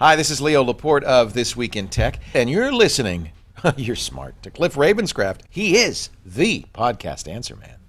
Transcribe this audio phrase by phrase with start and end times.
[0.00, 3.30] Hi, this is Leo Laporte of This Week in Tech, and you're listening,
[3.76, 5.42] you're smart, to Cliff Ravenscraft.
[5.48, 7.83] He is the podcast answer man.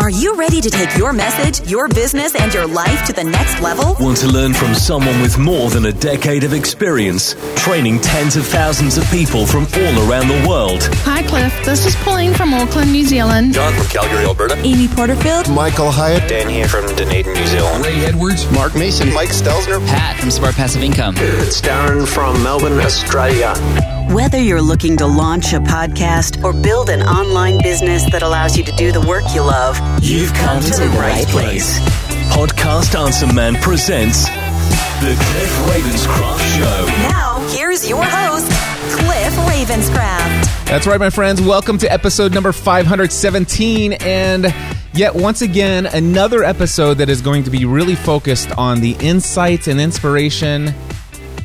[0.00, 3.60] Are you ready to take your message, your business, and your life to the next
[3.60, 3.96] level?
[4.00, 8.46] Want to learn from someone with more than a decade of experience, training tens of
[8.46, 10.88] thousands of people from all around the world?
[11.02, 11.52] Hi, Cliff.
[11.66, 13.52] This is Pauline from Auckland, New Zealand.
[13.52, 14.56] John from Calgary, Alberta.
[14.64, 15.50] Amy Porterfield.
[15.50, 16.26] Michael Hyatt.
[16.30, 17.84] Dan here from Dunedin, New Zealand.
[17.84, 18.50] Ray Edwards.
[18.52, 19.12] Mark Mason.
[19.12, 19.86] Mike Stelzner.
[19.86, 21.16] Pat from Smart Passive Income.
[21.18, 23.52] It's Darren from Melbourne, Australia.
[24.10, 28.64] Whether you're looking to launch a podcast or build an online business that allows you
[28.64, 31.78] to do the work you love, You've come to the right place.
[32.32, 34.24] Podcast Answer Man presents
[35.00, 36.86] The Cliff Ravenscraft Show.
[37.08, 38.46] now here's your host,
[38.98, 40.66] Cliff Ravenscraft.
[40.66, 41.40] That's right, my friends.
[41.40, 43.92] Welcome to episode number 517.
[43.94, 44.52] And
[44.92, 49.68] yet, once again, another episode that is going to be really focused on the insights
[49.68, 50.74] and inspiration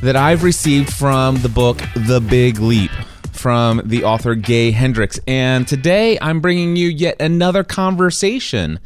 [0.02, 2.92] that I've received from the book The Big Leap
[3.32, 5.20] from the author Gay Hendricks.
[5.28, 8.80] And today I'm bringing you yet another conversation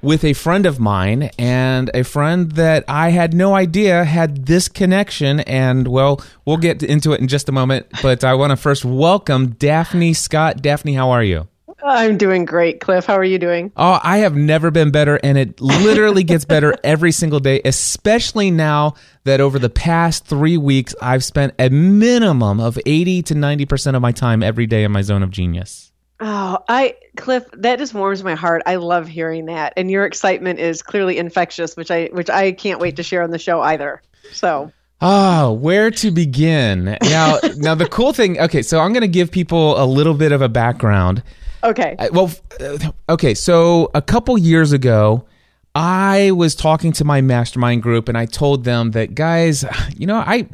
[0.00, 4.68] with a friend of mine and a friend that I had no idea had this
[4.68, 5.40] connection.
[5.40, 7.86] And well, we'll get into it in just a moment.
[8.02, 10.62] But I want to first welcome Daphne Scott.
[10.62, 11.48] Daphne, how are you?
[11.84, 13.06] I'm doing great, Cliff.
[13.06, 13.72] How are you doing?
[13.76, 18.50] Oh, I have never been better, and it literally gets better every single day, especially
[18.50, 18.94] now
[19.24, 24.02] that over the past three weeks, I've spent a minimum of 80 to 90% of
[24.02, 25.92] my time every day in my zone of genius.
[26.20, 28.62] Oh, I Cliff, that just warms my heart.
[28.64, 29.72] I love hearing that.
[29.76, 33.30] And your excitement is clearly infectious, which I which I can't wait to share on
[33.30, 34.02] the show either.
[34.30, 34.70] So
[35.04, 36.96] Ah, where to begin?
[37.02, 38.38] Now, now the cool thing.
[38.38, 41.24] Okay, so I'm going to give people a little bit of a background.
[41.64, 41.96] Okay.
[41.98, 43.34] I- well, uh, okay.
[43.34, 45.26] So a couple years ago,
[45.74, 49.64] I was talking to my mastermind group, and I told them that, guys,
[49.96, 50.46] you know, I,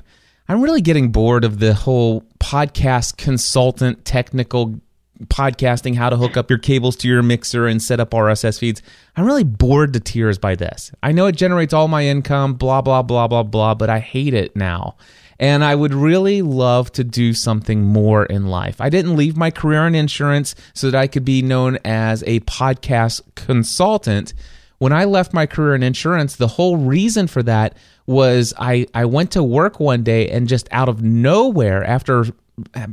[0.48, 4.80] I'm really getting bored of the whole podcast consultant technical
[5.24, 8.82] podcasting, how to hook up your cables to your mixer and set up RSS feeds.
[9.16, 10.92] I'm really bored to tears by this.
[11.02, 14.32] I know it generates all my income, blah, blah, blah, blah, blah, but I hate
[14.34, 14.96] it now.
[15.40, 18.80] And I would really love to do something more in life.
[18.80, 22.40] I didn't leave my career in insurance so that I could be known as a
[22.40, 24.34] podcast consultant.
[24.78, 29.04] When I left my career in insurance, the whole reason for that was I, I
[29.04, 32.26] went to work one day and just out of nowhere, after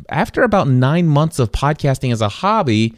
[0.10, 2.94] after about nine months of podcasting as a hobby,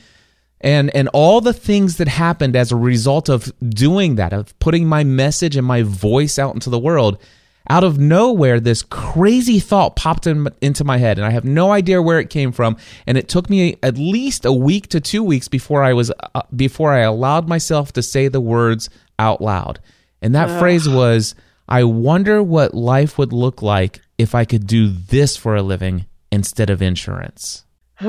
[0.60, 4.88] and and all the things that happened as a result of doing that of putting
[4.88, 7.22] my message and my voice out into the world
[7.70, 11.72] out of nowhere this crazy thought popped in, into my head and i have no
[11.72, 15.24] idea where it came from and it took me at least a week to 2
[15.24, 18.90] weeks before i was uh, before i allowed myself to say the words
[19.20, 19.80] out loud
[20.22, 21.36] and that phrase was
[21.68, 26.06] i wonder what life would look like if i could do this for a living
[26.32, 27.64] instead of insurance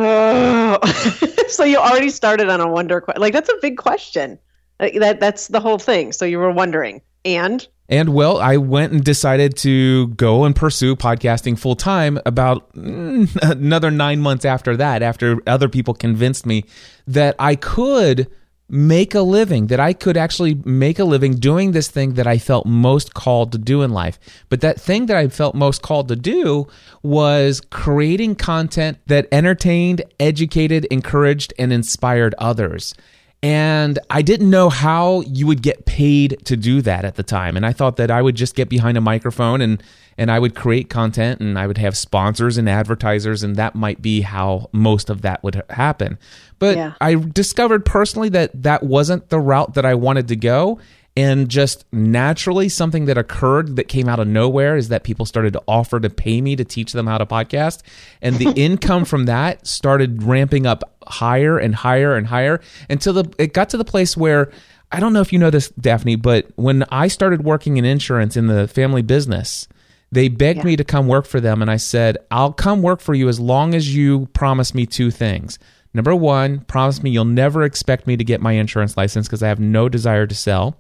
[1.49, 4.39] so you already started on a wonder que- like that's a big question.
[4.79, 6.13] That that's the whole thing.
[6.13, 7.01] So you were wondering.
[7.25, 12.72] And And well, I went and decided to go and pursue podcasting full time about
[12.75, 16.65] mm, another nine months after that, after other people convinced me
[17.06, 18.31] that I could
[18.69, 22.37] make a living, that I could actually make a living doing this thing that I
[22.37, 24.19] felt most called to do in life.
[24.50, 26.66] But that thing that I felt most called to do
[27.03, 32.94] was creating content that entertained, educated, encouraged, and inspired others.
[33.43, 37.56] And I didn't know how you would get paid to do that at the time.
[37.56, 39.82] And I thought that I would just get behind a microphone and
[40.21, 44.03] and I would create content and I would have sponsors and advertisers and that might
[44.03, 46.19] be how most of that would happen.
[46.59, 46.94] But Yeah.
[47.00, 50.81] I discovered personally that that wasn't the route that I wanted to go
[51.16, 55.53] and just naturally something that occurred that came out of nowhere is that people started
[55.53, 57.82] to offer to pay me to teach them how to podcast
[58.21, 63.35] and the income from that started ramping up higher and higher and higher until the
[63.39, 64.51] it got to the place where
[64.91, 68.37] I don't know if you know this Daphne but when I started working in insurance
[68.37, 69.69] in the family business
[70.10, 73.15] they begged me to come work for them and I said I'll come work for
[73.15, 75.59] you as long as you promise me two things
[75.95, 79.49] Number one, promise me you'll never expect me to get my insurance license because I
[79.49, 80.77] have no desire to sell.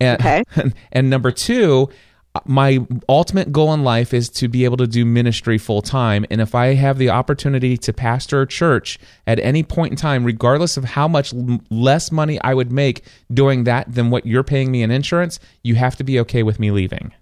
[0.00, 0.42] And, Okay.
[0.92, 1.88] and number two,
[2.44, 6.26] my ultimate goal in life is to be able to do ministry full time.
[6.30, 10.24] And if I have the opportunity to pastor a church at any point in time,
[10.24, 11.32] regardless of how much
[11.70, 15.74] less money I would make doing that than what you're paying me in insurance, you
[15.76, 17.12] have to be okay with me leaving.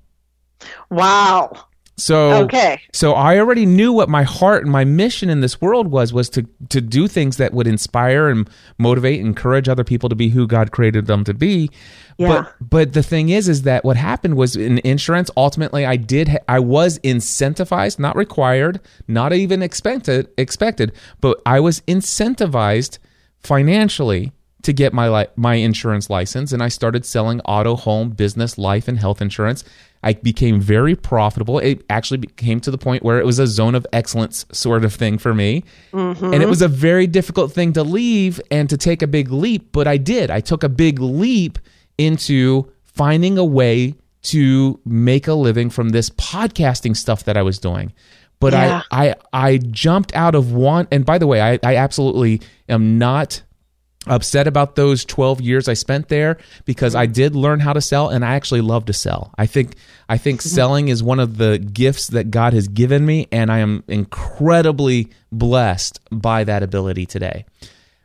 [0.90, 1.52] wow.
[1.98, 2.80] So Okay.
[2.92, 6.28] So I already knew what my heart and my mission in this world was was
[6.30, 8.48] to to do things that would inspire and
[8.78, 11.70] motivate, encourage other people to be who God created them to be.
[12.18, 12.28] Yeah.
[12.28, 16.28] But but the thing is is that what happened was in insurance ultimately I did
[16.28, 22.98] ha- I was incentivized, not required, not even expected expected, but I was incentivized
[23.42, 28.58] financially to get my li- my insurance license and I started selling auto, home, business,
[28.58, 29.64] life and health insurance.
[30.02, 31.58] I became very profitable.
[31.58, 34.94] It actually came to the point where it was a zone of excellence sort of
[34.94, 35.64] thing for me.
[35.92, 36.32] Mm-hmm.
[36.32, 39.72] And it was a very difficult thing to leave and to take a big leap,
[39.72, 40.30] but I did.
[40.30, 41.58] I took a big leap
[41.98, 47.58] into finding a way to make a living from this podcasting stuff that I was
[47.58, 47.92] doing.
[48.38, 48.82] But Yeah.
[48.90, 52.98] I, I I jumped out of one and by the way, I, I absolutely am
[52.98, 53.42] not
[54.06, 57.02] upset about those 12 years I spent there because mm-hmm.
[57.02, 59.32] I did learn how to sell and I actually love to sell.
[59.38, 59.74] I think
[60.08, 60.48] I think mm-hmm.
[60.48, 65.10] selling is one of the gifts that God has given me and I am incredibly
[65.32, 67.44] blessed by that ability today.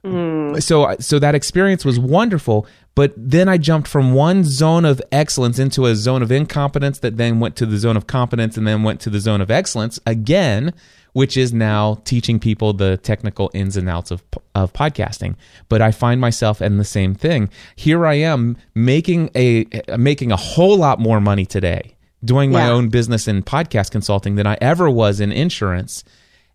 [0.04, 0.62] Mm.
[0.62, 2.66] So so that experience was wonderful,
[2.96, 7.18] but then I jumped from one zone of excellence into a zone of incompetence that
[7.18, 10.00] then went to the zone of competence and then went to the zone of excellence
[10.08, 10.74] again,
[11.14, 14.24] which is now teaching people the technical ins and outs of
[14.56, 15.36] of podcasting.
[15.70, 17.50] But I find myself in the same thing.
[17.76, 19.66] Here I am making a
[19.98, 22.72] making a whole lot more money today doing my Yeah.
[22.72, 26.04] own business in podcast consulting than I ever was in insurance.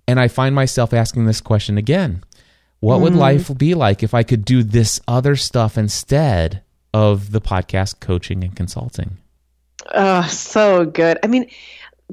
[0.08, 2.22] And I find myself asking this question again.
[2.80, 3.20] What would mm-hmm.
[3.20, 6.62] life be like if I could do this other stuff instead
[6.94, 9.18] of the podcast coaching and consulting?
[9.92, 11.18] Oh, so good.
[11.22, 11.48] I mean,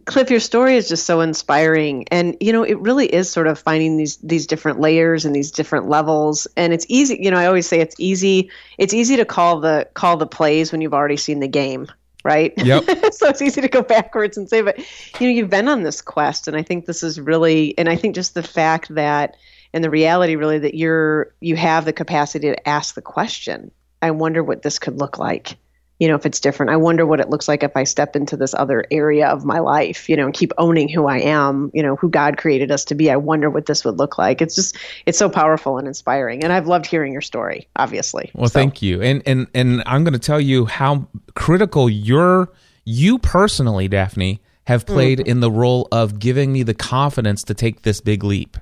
[0.05, 3.59] Cliff, your story is just so inspiring, and you know, it really is sort of
[3.59, 6.47] finding these these different layers and these different levels.
[6.57, 8.49] And it's easy, you know, I always say it's easy.
[8.77, 11.87] It's easy to call the call the plays when you've already seen the game,
[12.23, 12.53] right?
[12.57, 12.83] Yep.
[13.13, 14.77] so it's easy to go backwards and say, but
[15.19, 17.95] you know, you've been on this quest, and I think this is really, and I
[17.95, 19.37] think just the fact that,
[19.73, 23.71] and the reality really that you're you have the capacity to ask the question.
[24.01, 25.55] I wonder what this could look like
[25.99, 26.71] you know, if it's different.
[26.71, 29.59] I wonder what it looks like if I step into this other area of my
[29.59, 32.83] life, you know, and keep owning who I am, you know, who God created us
[32.85, 33.11] to be.
[33.11, 34.41] I wonder what this would look like.
[34.41, 36.43] It's just, it's so powerful and inspiring.
[36.43, 38.31] And I've loved hearing your story, obviously.
[38.33, 39.01] Well, So, thank you.
[39.01, 42.49] And and and I'm going to tell you how critical your
[42.85, 45.29] you personally, Daphne, have played mm-hmm.
[45.29, 48.57] in the role of giving me the confidence to take this big leap.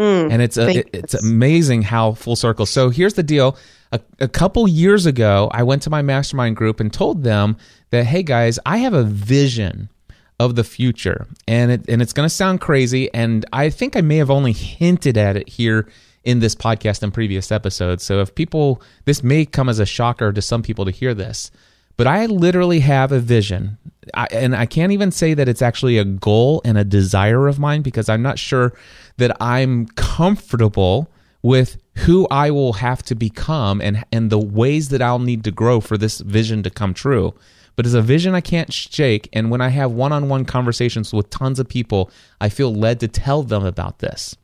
[0.00, 0.32] Mm.
[0.32, 2.64] and it's a, it- it's amazing how full circle.
[2.66, 3.56] So here's the deal:
[3.92, 7.56] a, a couple years ago, I went to my mastermind group and told them
[7.90, 9.90] that, hey guys, I have a vision
[10.38, 14.00] of the future, and it and it's going to sound crazy, and I think I
[14.00, 15.86] may have only hinted at it here
[16.24, 18.02] in this podcast and previous episodes.
[18.04, 21.50] So if people, this may come as a shocker to some people to hear this.
[21.96, 23.76] But I literally have a vision.
[24.14, 27.58] I, and I can't even say that it's actually a goal and a desire of
[27.58, 28.72] mine because I'm not sure
[29.16, 31.10] that I'm comfortable
[31.42, 35.50] with who I will have to become and and the ways that I'll need to
[35.50, 37.34] grow for this vision to come true.
[37.76, 41.58] But it's a vision I can't shake and when I have one-on-one conversations with tons
[41.58, 42.10] of people,
[42.40, 44.36] I feel led to tell them about this.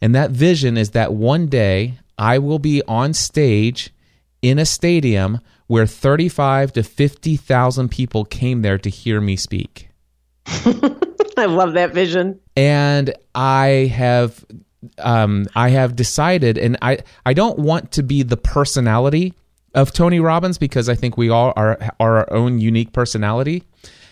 [0.00, 3.92] And that vision is that one day I will be on stage
[4.42, 5.40] in a stadium
[5.72, 9.88] where 35 to 50,000 people came there to hear me speak.
[10.46, 12.38] I love that vision.
[12.54, 14.44] And I have
[14.98, 19.32] um, I have decided and I I don't want to be the personality
[19.74, 23.64] of Tony Robbins because I think we all are are our own unique personality.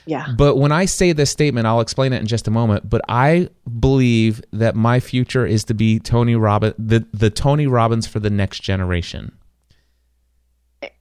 [0.06, 0.28] Yeah.
[0.38, 2.88] But when I say this statement, I'll explain it in just a moment.
[2.88, 8.06] But I believe that my future is to be Tony Robbins, the, the Tony Robbins
[8.06, 9.32] for the next generation.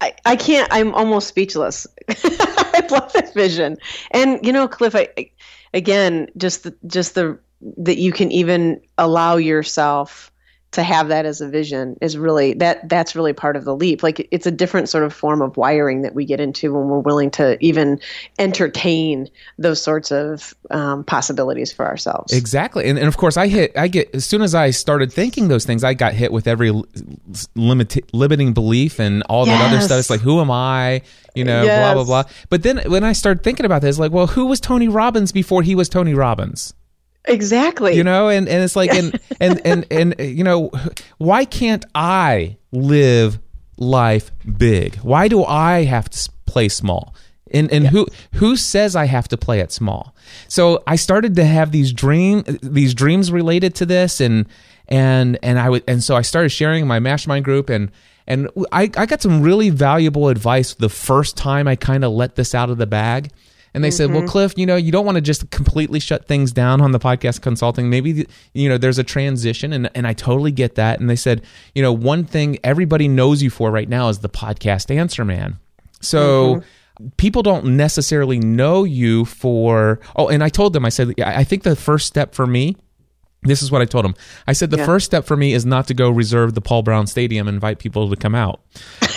[0.02, 1.88] I, I can't i'm almost speechless.
[2.10, 3.78] I love that vision.
[4.12, 5.32] And you know cliff I, I-
[5.74, 7.40] again just the, just the
[7.78, 10.32] that you can even allow yourself
[10.72, 14.04] to have that as a vision is really that that's really part of the leap
[14.04, 17.00] like it's a different sort of form of wiring that we get into when we're
[17.00, 18.00] willing to even
[18.38, 23.78] entertain those sorts of um, possibilities for ourselves Exactly, and, and of course, I hit.
[23.78, 26.72] I get as soon as I started thinking those things, I got hit with every
[27.56, 30.00] limit, limiting belief and all that other stuff.
[30.00, 31.02] It's like, who am I?
[31.36, 32.24] You know, blah blah blah.
[32.50, 35.62] But then when I started thinking about this, like, well, who was Tony Robbins before
[35.62, 36.74] he was Tony Robbins?
[37.26, 37.96] Exactly.
[37.96, 40.72] You know and and it's like and and and and you know
[41.18, 43.40] why can't i live
[43.78, 44.96] life big?
[44.98, 47.14] Why do i have to play small?
[47.52, 50.16] And and who who says i have to play it small?
[50.48, 54.48] So i started to have these dream these dreams related to this and
[54.88, 57.92] and and i would and so i started sharing my mastermind group and
[58.30, 62.36] and I, I got some really valuable advice the first time I kind of let
[62.36, 63.32] this out of the bag.
[63.74, 64.30] And they said, "Well, mm-hmm.
[64.30, 67.42] Cliff, you know, you don't want to just completely shut things down on the podcast
[67.42, 67.90] consulting.
[67.90, 71.44] Maybe you know, there's a transition and and I totally get that." And they said,
[71.76, 75.60] "You know, one thing everybody knows you for right now is the podcast answer man."
[76.02, 77.10] So mm-hmm.
[77.18, 81.44] people don't necessarily know you for oh and i told them i said i I
[81.44, 82.76] think the first step for me
[83.44, 84.16] this is what i told him.
[84.48, 84.86] i said the Yeah.
[84.86, 87.80] first step for me is not to go reserve the paul brown stadium and invite
[87.80, 88.62] people to come out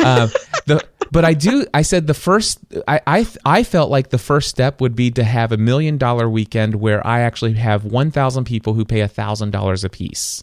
[0.00, 0.28] uh,
[0.66, 4.48] the, but i do i said the first I, I i felt like the first
[4.48, 8.74] step would be to have a million dollar weekend where i actually have 1000 people
[8.74, 10.42] who pay a thousand dollars a piece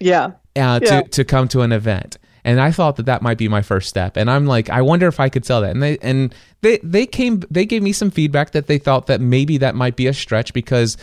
[0.00, 0.26] Yeah.
[0.56, 1.02] uh, Yeah.
[1.02, 2.18] to to come to an event.
[2.48, 4.16] And I thought that that might be my first step.
[4.16, 5.72] And I'm like, I wonder if I could sell that.
[5.72, 9.20] And they and they they came they gave me some feedback that they thought that
[9.20, 10.96] maybe that might be a stretch because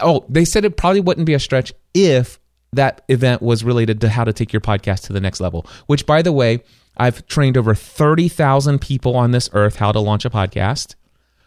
[0.00, 2.40] oh they said it probably wouldn't be a stretch if
[2.72, 5.66] that event was related to how to take your podcast to the next level.
[5.86, 6.64] Which by the way,
[6.96, 10.96] I've trained over thirty thousand people on this earth how to launch a podcast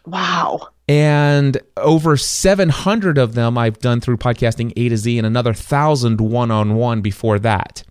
[0.06, 0.68] Wow.
[0.88, 6.20] and over 700 of them I've done through podcasting A to Z and another 1000
[6.20, 7.82] one-on-one before that.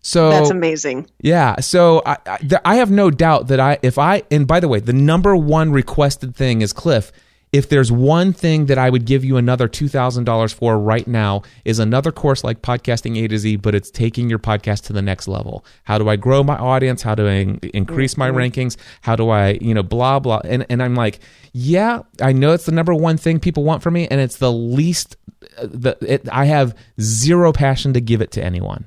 [0.00, 1.08] So That's amazing.
[1.20, 4.60] yeah, so I, I, th- I have no doubt that I if I and by
[4.60, 7.10] the way, the number one requested thing is Cliff.
[7.50, 11.06] If there's one thing that I would give you another two thousand dollars for right
[11.06, 14.92] now is another course like podcasting A to Z, but it's taking your podcast to
[14.92, 15.64] the next level.
[15.84, 17.00] How do I grow my audience?
[17.00, 18.76] How do I in- increase my rankings?
[19.00, 20.42] How do I you know blah blah?
[20.44, 21.20] And and I'm like,
[21.52, 24.52] yeah, I know it's the number one thing people want from me, and it's the
[24.52, 25.16] least.
[25.56, 28.84] uh, The it, I have zero passion to give it to anyone.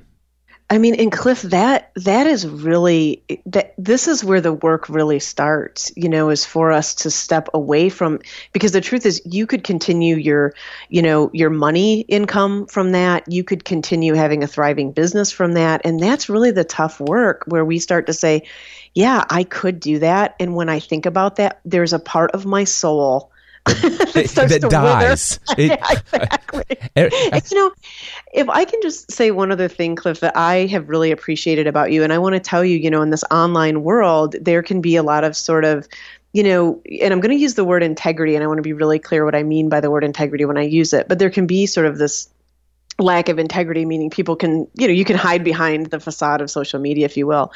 [0.71, 3.73] I mean, and Cliff, that that is really that.
[3.77, 5.91] This is where the work really starts.
[5.97, 8.19] You know, is for us to step away from
[8.53, 10.53] because the truth is, you could continue your,
[10.87, 13.29] you know, your money income from that.
[13.29, 17.43] You could continue having a thriving business from that, and that's really the tough work
[17.47, 18.43] where we start to say,
[18.95, 22.45] "Yeah, I could do that." And when I think about that, there's a part of
[22.45, 23.30] my soul
[23.65, 25.39] that starts that to dies.
[25.57, 26.63] It- exactly.
[26.97, 27.71] Er- And, you know,
[28.33, 31.91] if I can just say one other thing, Cliff, that I have really appreciated about
[31.91, 34.81] you, and I want to tell you, you know, in this online world, there can
[34.81, 35.87] be a lot of sort of,
[36.33, 38.73] you know, and I'm going to use the word integrity, and I want to be
[38.73, 41.29] really clear what I mean by the word integrity when I use it, but there
[41.29, 42.29] can be sort of this
[42.99, 46.51] lack of integrity meaning people can you know you can hide behind the facade of
[46.51, 47.51] social media if you will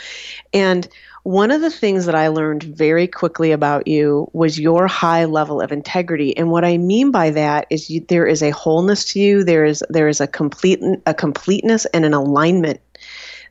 [0.53, 0.87] and
[1.25, 5.59] one of the things that i learned very quickly about you was your high level
[5.59, 9.19] of integrity and what i mean by that is you, there is a wholeness to
[9.19, 12.79] you there is there is a complete a completeness and an alignment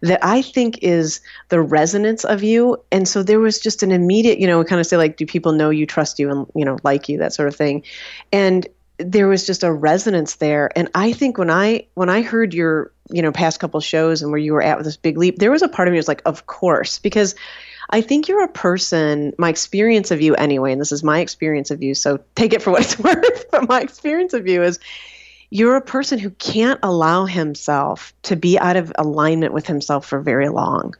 [0.02, 2.76] that I think is the resonance of you.
[2.92, 5.52] And so there was just an immediate, you know, kind of say like, do people
[5.52, 7.82] know you, trust you, and you know, like you, that sort of thing.
[8.30, 8.66] And
[8.98, 10.70] there was just a resonance there.
[10.76, 14.30] And I think when I when I heard your, you know, past couple shows and
[14.30, 16.08] where you were at with this big leap, there was a part of me was
[16.08, 17.34] like, of course, because
[17.90, 21.70] I think you're a person, my experience of you anyway, and this is my experience
[21.70, 24.78] of you, so take it for what it's worth, but my experience of you is
[25.50, 30.18] you're a person who can't allow himself to be out of alignment with himself for
[30.18, 30.94] very long.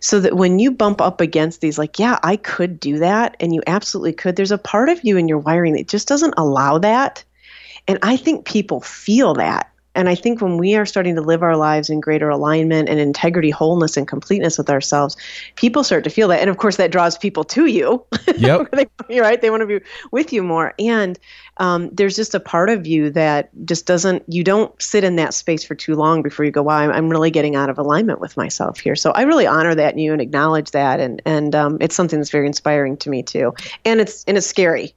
[0.00, 3.54] So that when you bump up against these, like, yeah, I could do that, and
[3.54, 6.78] you absolutely could, there's a part of you in your wiring that just doesn't allow
[6.78, 7.24] that.
[7.86, 9.70] And I think people feel that.
[9.94, 12.98] And I think when we are starting to live our lives in greater alignment and
[12.98, 15.16] integrity, wholeness, and completeness with ourselves,
[15.56, 16.40] people start to feel that.
[16.40, 18.04] And of course, that draws people to you.
[18.36, 18.72] Yep.
[18.72, 19.40] they, right.
[19.40, 20.74] They want to be with you more.
[20.78, 21.18] And
[21.58, 25.34] um, there's just a part of you that just doesn't, you don't sit in that
[25.34, 28.20] space for too long before you go, wow, I'm, I'm really getting out of alignment
[28.20, 28.96] with myself here.
[28.96, 31.00] So I really honor that in you and acknowledge that.
[31.00, 33.54] And, and um, it's something that's very inspiring to me too.
[33.84, 34.94] And it's, and it's scary.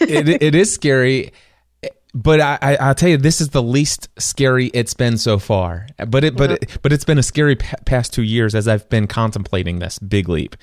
[0.00, 1.32] it, it is scary
[2.14, 5.86] but I, I, I'll tell you, this is the least scary it's been so far.
[6.06, 8.88] But it, but it, but it's been a scary pa- past two years as I've
[8.88, 10.56] been contemplating this big leap,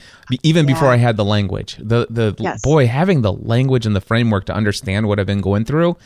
[0.44, 1.76] even before I had the language.
[1.80, 2.62] The the Yes.
[2.62, 5.98] boy having the language and the framework to understand what I've been going through,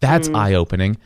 [0.00, 0.36] that's Mm-hmm.
[0.36, 0.96] eye opening.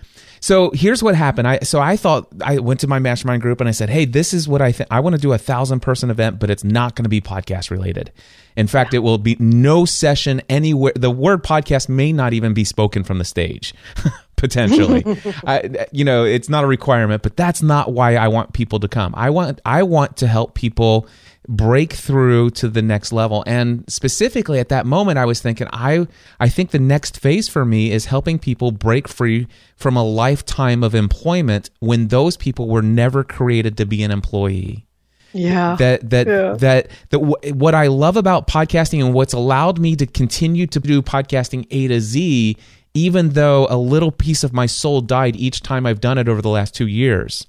[0.45, 1.49] So here's what happened.
[1.49, 4.35] I so I thought I went to my mastermind group and I said, "Hey, this
[4.35, 4.89] is what I think.
[4.91, 7.71] I want to do a thousand person event, but it's not going to be podcast
[7.71, 8.13] related.
[8.55, 10.93] In fact, it will be no session anywhere.
[10.95, 13.73] The word podcast may not even be spoken from the stage,
[14.37, 15.05] potentially.
[15.47, 18.89] I, you know, it's not a requirement, but that's not why I want people to
[18.89, 19.15] come.
[19.17, 21.07] I want I want to help people
[21.47, 26.07] break through to the next level and specifically at that moment i was thinking i
[26.41, 30.83] i think the next phase for me is helping people break free from a lifetime
[30.83, 34.87] of employment when those people were never created to be an employee
[35.35, 35.77] Yeah.
[35.79, 36.27] that that
[36.61, 40.81] that that wh- what I love about podcasting and what's allowed me to continue to
[40.81, 42.57] do podcasting A to Z,
[42.95, 46.41] even though a little piece of my soul died each time I've done it over
[46.41, 47.47] the last two years,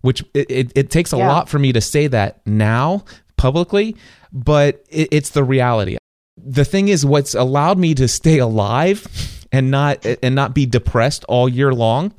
[0.00, 1.28] which it, it, it takes a Yeah.
[1.28, 3.04] lot for me to say that now
[3.36, 3.96] publicly,
[4.32, 5.98] but it, it's the reality.
[6.38, 9.06] the thing is, what's allowed me to stay alive
[9.52, 12.12] and not and not be depressed all year long.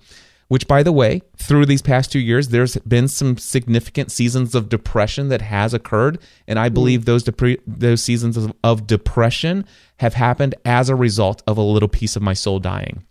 [0.50, 4.70] Which, by the way, through these past two years, there's been some significant seasons of
[4.70, 6.74] depression that has occurred, and I mm.
[6.74, 9.66] believe those depre- those seasons of, of depression
[9.98, 13.04] have happened as a result of a little piece of my soul dying.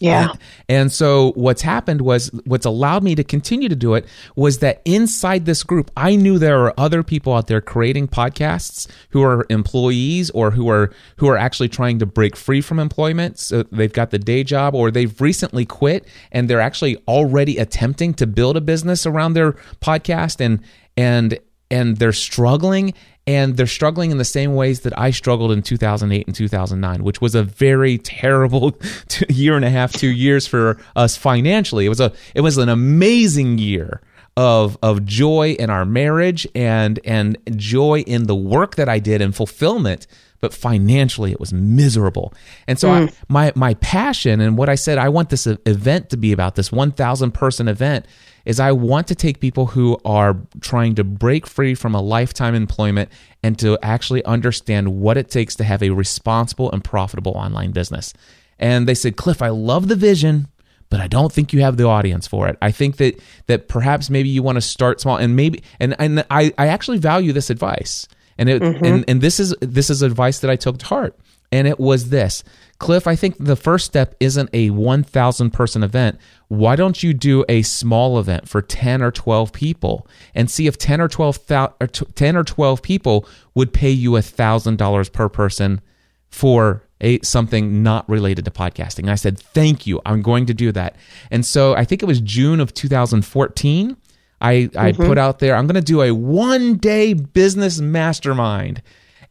[0.00, 0.30] Yeah.
[0.30, 4.58] And, and so what's happened was what's allowed me to continue to do it was
[4.58, 9.22] that inside this group, I knew there are other people out there creating podcasts who
[9.22, 13.38] are employees or who are who are actually trying to break free from employment.
[13.38, 18.14] So they've got the day job or they've recently quit and they're actually already attempting
[18.14, 20.60] to build a business around their podcast and
[20.96, 21.38] and
[21.70, 22.94] and they're struggling
[23.28, 27.20] and they're struggling in the same ways that I struggled in 2008 and 2009, which
[27.20, 28.74] was a very terrible
[29.28, 31.84] year and a half, two years for us financially.
[31.84, 34.00] It was a it was an amazing year
[34.38, 39.20] of of joy in our marriage and and joy in the work that I did
[39.20, 40.06] and fulfillment.
[40.40, 42.32] But financially, it was miserable.
[42.66, 43.14] And so, I, mm.
[43.28, 46.70] my my passion and what I said, I want this event to be about this
[46.70, 48.06] 1,000 person event
[48.44, 52.54] is I want to take people who are trying to break free from a lifetime
[52.54, 53.10] employment
[53.42, 58.14] and to actually understand what it takes to have a responsible and profitable online business.
[58.58, 60.48] And they said, Cliff, I love the vision,
[60.88, 62.56] but I don't think you have the audience for it.
[62.62, 66.24] I think that that perhaps maybe you want to start small and maybe and and
[66.30, 68.08] I, I actually value this advice.
[68.38, 68.84] And it mm-hmm.
[68.84, 71.18] and, and this is this is advice that I took to heart.
[71.50, 72.44] And it was this.
[72.78, 76.18] Cliff, I think the first step isn't a 1,000 person event.
[76.48, 80.76] Why don't you do a small event for 10 or 12 people and see if
[80.76, 81.40] 10 or 12,
[81.80, 85.80] or 10 or 12 people would pay you $1,000 per person
[86.28, 89.00] for a something not related to podcasting.
[89.00, 90.00] And I said, "Thank you.
[90.04, 90.96] I'm going to do that."
[91.30, 93.96] And so I think it was June of 2014.
[94.40, 95.04] I I mm-hmm.
[95.04, 98.82] put out there, I'm going to do a one day business mastermind.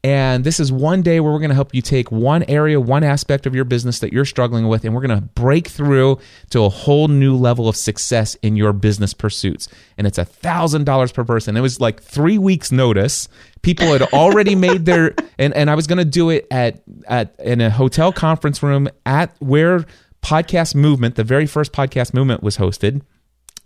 [0.03, 3.03] And this is one day where we're going to help you take one area, one
[3.03, 6.19] aspect of your business that you're struggling with, and we're going to break through
[6.51, 9.67] to a whole new level of success in your business pursuits.
[9.97, 11.57] And it's a thousand dollars per person.
[11.57, 13.27] It was like three weeks notice.
[13.63, 17.35] People had already made their, and, and I was going to do it at, at,
[17.39, 19.83] in a hotel conference room at where
[20.21, 23.01] podcast movement, the very first podcast movement was hosted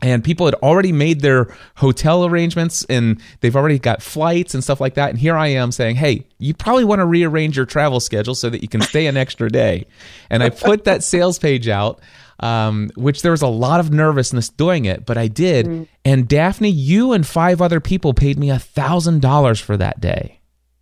[0.01, 4.81] and people had already made their hotel arrangements and they've already got flights and stuff
[4.81, 5.09] like that.
[5.09, 8.49] And here i am saying hey you probably want to rearrange your travel schedule so
[8.49, 9.85] that you can stay an extra day.
[10.29, 11.99] And i put that sales page out
[12.39, 15.87] um, which there was a lot of nervousness doing it but i did.
[16.03, 20.39] And daphne you and five other people paid me a thousand dollars for that day.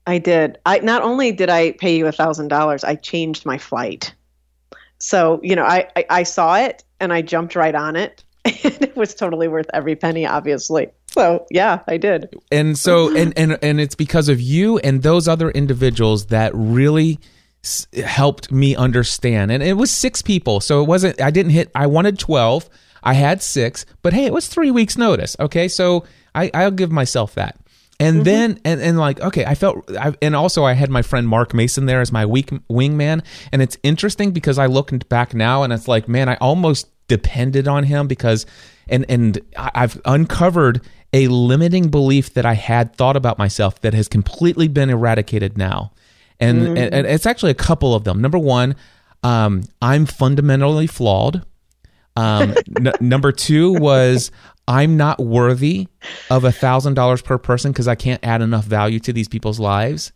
[0.09, 0.57] I did.
[0.65, 4.13] I not only did I pay you a thousand dollars, I changed my flight.
[4.97, 8.23] So you know, I, I I saw it and I jumped right on it,
[8.63, 10.89] and it was totally worth every penny, obviously.
[11.11, 12.33] So yeah, I did.
[12.51, 17.19] and so and and and it's because of you and those other individuals that really
[17.63, 19.51] s- helped me understand.
[19.51, 22.69] And it was six people so it wasn't i didn't hit i wanted 12
[23.03, 25.67] i had six but hey it was three weeks notice okay?
[25.67, 27.57] So i i'll give myself that.
[28.01, 28.23] And mm-hmm.
[28.23, 31.53] then and, and like okay i felt I, and also i had my friend mark
[31.53, 33.23] mason there as my weak wingman.
[33.51, 37.67] And it's interesting because i look back now and it's like man i almost depended
[37.67, 38.45] on him because
[38.87, 44.07] and and I've uncovered a limiting belief that I had thought about myself that has
[44.07, 45.91] completely been eradicated now.
[46.39, 48.21] And, and, and it's actually a couple of them.
[48.21, 48.75] Number one,
[49.23, 51.43] um, I'm fundamentally flawed.
[52.15, 54.31] Um, n- number two was
[54.67, 55.87] I'm not worthy
[56.29, 59.59] of a thousand dollars per person because I can't add enough value to these people's
[59.59, 60.11] lives.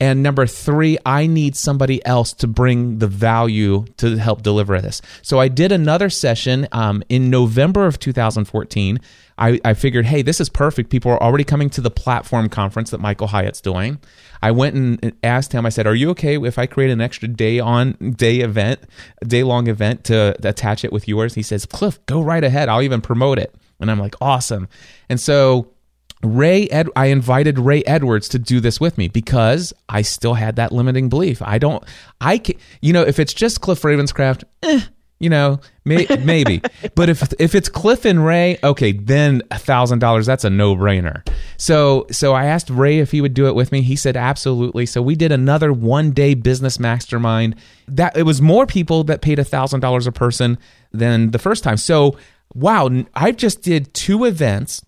[0.00, 5.02] And number three, I need somebody else to bring the value to help deliver this.
[5.22, 9.00] So I did another session um, in November of 2014.
[9.38, 10.90] I, I figured, hey, this is perfect.
[10.90, 13.98] People are already coming to the platform conference that Michael Hyatt's doing.
[14.40, 17.26] I went and asked him, I said, Are you okay if I create an extra
[17.26, 18.80] day on day event,
[19.26, 21.34] day long event to attach it with yours?
[21.34, 22.68] He says, Cliff, go right ahead.
[22.68, 23.54] I'll even promote it.
[23.80, 24.68] And I'm like, Awesome.
[25.08, 25.72] And so
[26.22, 30.56] Ray Ed I invited Ray Edwards to do this with me because I still had
[30.56, 31.40] that limiting belief.
[31.42, 31.84] I don't
[32.20, 34.80] I can, you know if it's just Cliff Ravenscraft, eh,
[35.20, 36.62] you know, may, maybe.
[36.94, 40.74] but if if it's Cliff and Ray, okay, then a thousand dollars that's a no
[40.74, 41.26] brainer.
[41.56, 43.82] So so I asked Ray if he would do it with me.
[43.82, 44.86] He said absolutely.
[44.86, 47.56] So we did another one day business mastermind.
[47.86, 50.58] That it was more people that paid a thousand dollars a person
[50.92, 51.76] than the first time.
[51.76, 52.16] So
[52.54, 54.82] wow, I just did two events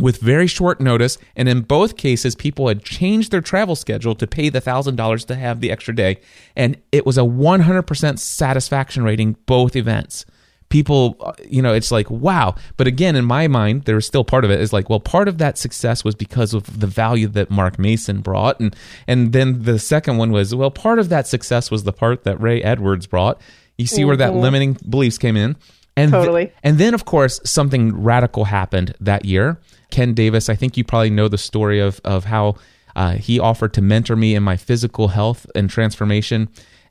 [0.00, 1.18] with very short notice.
[1.36, 5.34] And in both cases, people had changed their travel schedule to pay the $1,000 to
[5.34, 6.20] have the extra day.
[6.56, 10.24] And it was a 100% satisfaction rating, both events.
[10.70, 12.54] people, uh, you know, it's like, wow.
[12.76, 15.38] But again, in my mind, there's still part of it is like, well, part of
[15.38, 18.58] that success was because of the value that Mark Mason brought.
[18.60, 18.74] And,
[19.06, 22.40] and then the second one was, well, part of that success was the part that
[22.40, 23.40] Ray Edwards brought.
[23.76, 25.56] You see where that limiting beliefs came in.
[25.96, 29.58] And th- and then, of course, something radical happened that year.
[29.90, 32.56] Ken Davis, I think you probably know the story of of how
[32.96, 36.48] uh, he offered to mentor me in my physical health and transformation.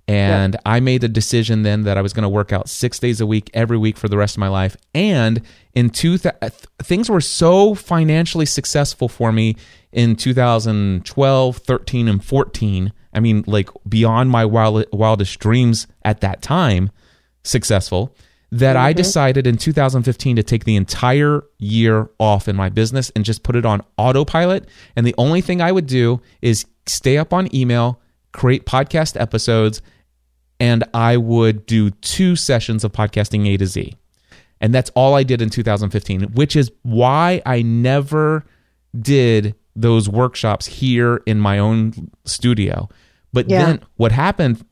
[0.07, 3.21] And I made the decision then that I was going to work out six days
[3.21, 4.75] a week, every week for the rest of my life.
[4.95, 5.43] And
[5.75, 6.33] in two, th-
[6.81, 9.55] things were so financially successful for me
[9.91, 12.91] in 2012, 13, and 14.
[13.13, 16.89] I mean, like beyond my wild, wildest dreams at that time,
[17.43, 18.15] successful
[18.51, 18.97] that I mm-hmm.
[18.97, 23.55] decided in 2015 to take the entire year off in my business and just put
[23.55, 24.67] it on autopilot.
[24.95, 27.99] And the only thing I would do is stay up on email,
[28.31, 29.81] create podcast episodes,
[30.59, 33.95] and I would do two sessions of podcasting A to Z.
[34.61, 38.45] And that's all I did in 2015, which is why I never
[38.99, 42.89] did those workshops here in my own studio.
[43.31, 43.65] But Yeah.
[43.65, 44.65] then what happened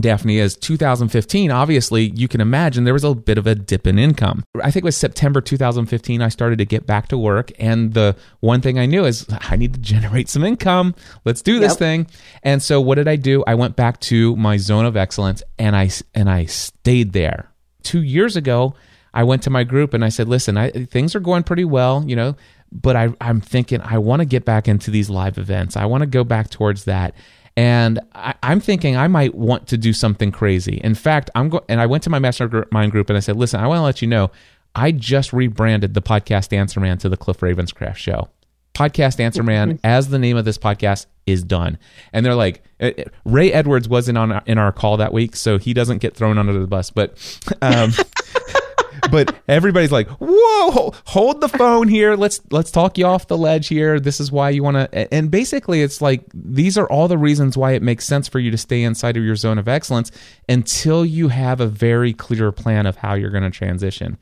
[0.00, 1.50] Daphne, is 2015.
[1.50, 4.42] Obviously, you can imagine there was a bit of a dip in income.
[4.62, 6.22] I think it was September 2015.
[6.22, 9.56] I started to get back to work, and the one thing I knew is I
[9.56, 10.94] need to generate some income.
[11.24, 11.78] Let's do this Yep.
[11.78, 12.06] thing.
[12.42, 13.44] And so, what did I do?
[13.46, 17.50] I went back to my zone of excellence, and I and I stayed there.
[17.82, 18.74] Two years ago,
[19.12, 22.02] I went to my group and I said, "Listen, I, things are going pretty well,
[22.06, 22.34] you know."
[22.74, 25.76] But I, I'm thinking I want to get back into these live events.
[25.76, 27.14] I want to go back towards that.
[27.56, 30.80] And I, I'm thinking I might want to do something crazy.
[30.82, 33.60] In fact, I'm going, and I went to my mastermind group and I said, listen,
[33.60, 34.30] I want to let you know,
[34.74, 38.30] I just rebranded the podcast Answer Man to the Cliff Ravenscraft Show.
[38.74, 41.76] Podcast Answer Man, as the name of this podcast, is done.
[42.12, 45.36] And they're like, eh, eh, Ray Edwards wasn't on our- in our call that week,
[45.36, 46.90] so he doesn't get thrown under the bus.
[46.90, 47.16] But
[47.60, 47.92] um,
[49.10, 52.14] but everybody's like, "Whoa, hold the phone here.
[52.14, 53.98] Let's let's talk you off the ledge here.
[53.98, 57.56] This is why you want to." And basically, it's like these are all the reasons
[57.56, 60.10] why it makes sense for you to stay inside of your zone of excellence
[60.48, 64.18] until you have a very clear plan of how you're going to transition.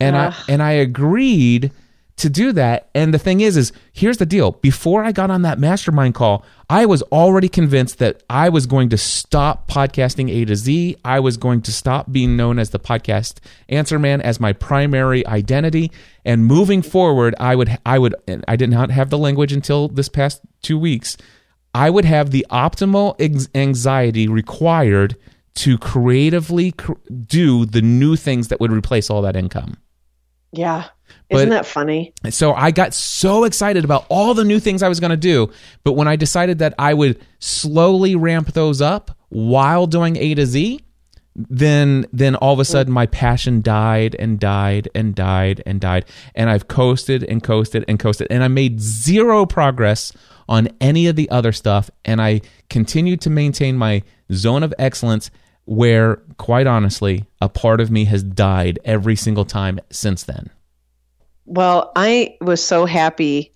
[0.00, 1.70] And I and I agreed
[2.22, 2.88] to do that.
[2.94, 4.52] And the thing is, is here's the deal.
[4.52, 8.88] Before I got on that mastermind call, I was already convinced that I was going
[8.90, 10.96] to stop podcasting A to Z.
[11.04, 15.26] I was going to stop being known as the podcast answer man as my primary
[15.26, 15.90] identity.
[16.24, 18.14] And moving forward, I would, I would,
[18.46, 21.16] I did not have the language until this past two weeks.
[21.74, 23.16] I would have the optimal
[23.54, 25.16] anxiety required
[25.54, 26.92] to creatively cr-
[27.26, 29.76] do the new things that would replace all that income.
[30.52, 30.84] Yeah.
[31.30, 32.12] But- Isn't that funny?
[32.30, 35.50] So I got so excited about all the new things I was going to do.
[35.84, 40.46] But when I decided that I would slowly ramp those up while doing A to
[40.46, 40.80] Z,
[41.34, 46.04] then then all of a sudden my passion died and died and died and died
[46.34, 50.12] and I've coasted and coasted and coasted and I made zero progress
[50.46, 55.30] on any of the other stuff and I continued to maintain my zone of excellence
[55.64, 60.50] where quite honestly a part of me has died every single time since then.
[61.44, 63.52] Well, I was so happy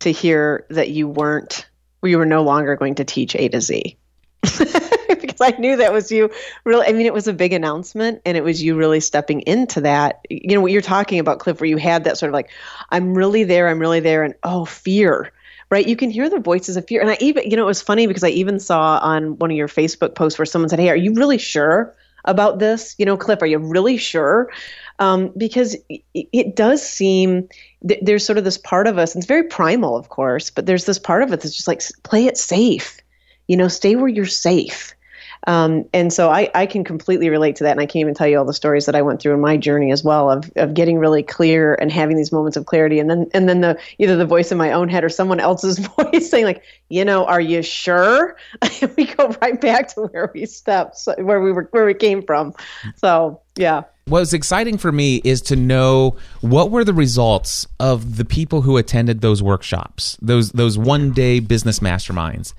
[0.00, 1.66] to hear that you weren't,
[2.02, 3.96] you were no longer going to teach A to Z.
[4.42, 6.30] because I knew that was you
[6.64, 9.80] really, I mean, it was a big announcement and it was you really stepping into
[9.82, 10.26] that.
[10.28, 12.50] You know, what you're talking about, Cliff, where you had that sort of like,
[12.90, 15.32] I'm really there, I'm really there, and oh, fear.
[15.72, 17.80] Right, you can hear the voices of fear, and I even, you know, it was
[17.80, 20.90] funny because I even saw on one of your Facebook posts where someone said, "Hey,
[20.90, 22.94] are you really sure about this?
[22.98, 24.50] You know, Cliff, are you really sure?"
[24.98, 25.74] um, because
[26.12, 27.48] it, does seem
[27.88, 30.66] th- there's sort of this part of us, and it's very primal, of course, but
[30.66, 33.00] there's this part of it that's just like play it safe,
[33.48, 34.94] you know, stay where you're safe.
[35.46, 38.26] Um, and so I, I can completely relate to that, and I can't even tell
[38.26, 40.74] you all the stories that I went through in my journey as well of, of
[40.74, 44.16] getting really clear and having these moments of clarity, and then and then the either
[44.16, 47.40] the voice in my own head or someone else's voice saying like, you know, are
[47.40, 48.36] you sure?
[48.96, 52.22] We go right back to where we stepped, so, where we were, where we came
[52.22, 52.52] from.
[52.96, 53.82] So yeah.
[54.06, 58.76] What's exciting for me is to know what were the results of the people who
[58.76, 62.52] attended those workshops, those those one day business masterminds.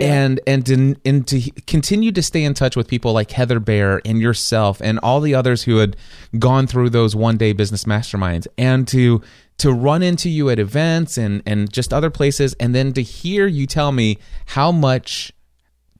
[0.00, 4.00] And and to, and to continue to stay in touch with people like Heather Bear
[4.04, 5.96] and yourself and all the others who had
[6.38, 9.20] gone through those one day business masterminds and to
[9.58, 13.46] to run into you at events and and just other places and then to hear
[13.46, 15.30] you tell me how much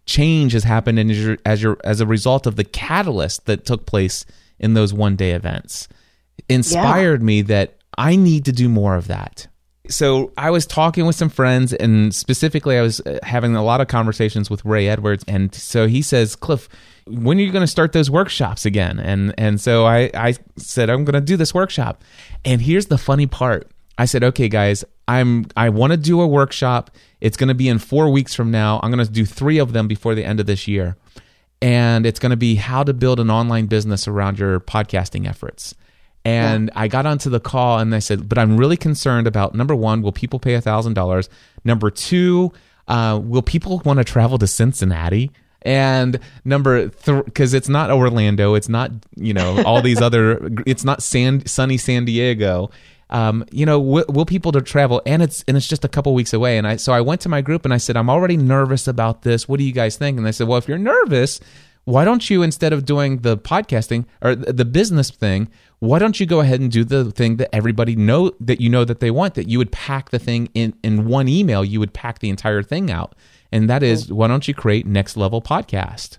[0.06, 3.86] change has happened in your, as your as a result of the catalyst that took
[3.86, 4.24] place
[4.58, 5.88] in those one day events.
[6.48, 9.48] Inspired me that I need to do more of that.
[9.88, 13.80] So I was talking with some friends and specifically I was uh, having a lot
[13.80, 16.68] of conversations with Ray Edwards and so he says, "Cliff,
[17.06, 19.00] when are you going to start those workshops again?
[19.00, 22.04] And and so I I said I'm going to do this workshop.
[22.44, 23.70] And here's the funny part.
[23.98, 26.92] I said, "Okay, guys, I'm I want to do a workshop.
[27.20, 28.78] It's going to be in 4 weeks from now.
[28.82, 30.96] I'm going to do 3 of them before the end of this year."
[31.60, 35.74] And it's going to be how to build an online business around your podcasting efforts.
[36.24, 39.74] And I got onto the call and I said, but I'm really concerned about number
[39.74, 41.28] one, will people pay $1,000?
[41.64, 42.52] Number two,
[42.86, 45.32] uh, will people want to travel to Cincinnati?
[45.62, 50.84] And number three, because it's not Orlando, it's not, you know, all these other, it's
[50.84, 52.70] not San, sunny San Diego.
[53.10, 55.02] Um, you know, will, will people to travel?
[55.04, 56.56] And it's and it's just a couple weeks away.
[56.56, 59.20] And I so I went to my group and I said, I'm already nervous about
[59.20, 59.46] this.
[59.46, 60.16] What do you guys think?
[60.16, 61.38] And they said, Well, if you're nervous,
[61.84, 65.50] why don't you instead of doing the podcasting or the business thing
[65.82, 68.84] why don't you go ahead and do the thing that everybody know that you know
[68.84, 71.92] that they want that you would pack the thing in in one email you would
[71.92, 73.16] pack the entire thing out.
[73.50, 76.18] And that is why don't you create next level podcast?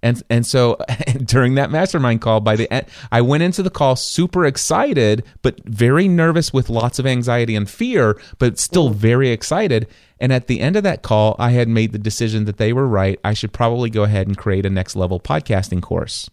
[0.00, 0.78] And and so
[1.24, 5.60] during that mastermind call by the end I went into the call super excited but
[5.64, 9.88] very nervous with lots of anxiety and fear but still very excited.
[10.20, 12.86] And at the end of that call I had made the decision that they were
[12.86, 13.18] right.
[13.24, 16.30] I should probably go ahead and create a next level podcasting course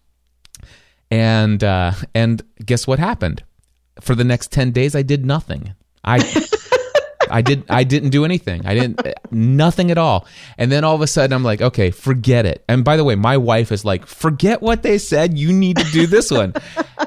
[1.12, 3.44] and uh, and guess what happened?
[4.02, 5.74] For the next ten days, I did nothing.
[6.04, 6.20] I
[7.30, 8.66] I did I didn't do anything.
[8.66, 10.26] I didn't nothing at all.
[10.58, 12.64] And then all of a sudden I'm like, okay, forget it.
[12.68, 15.38] And by the way, my wife is like, forget what they said.
[15.38, 16.54] You need to do this one.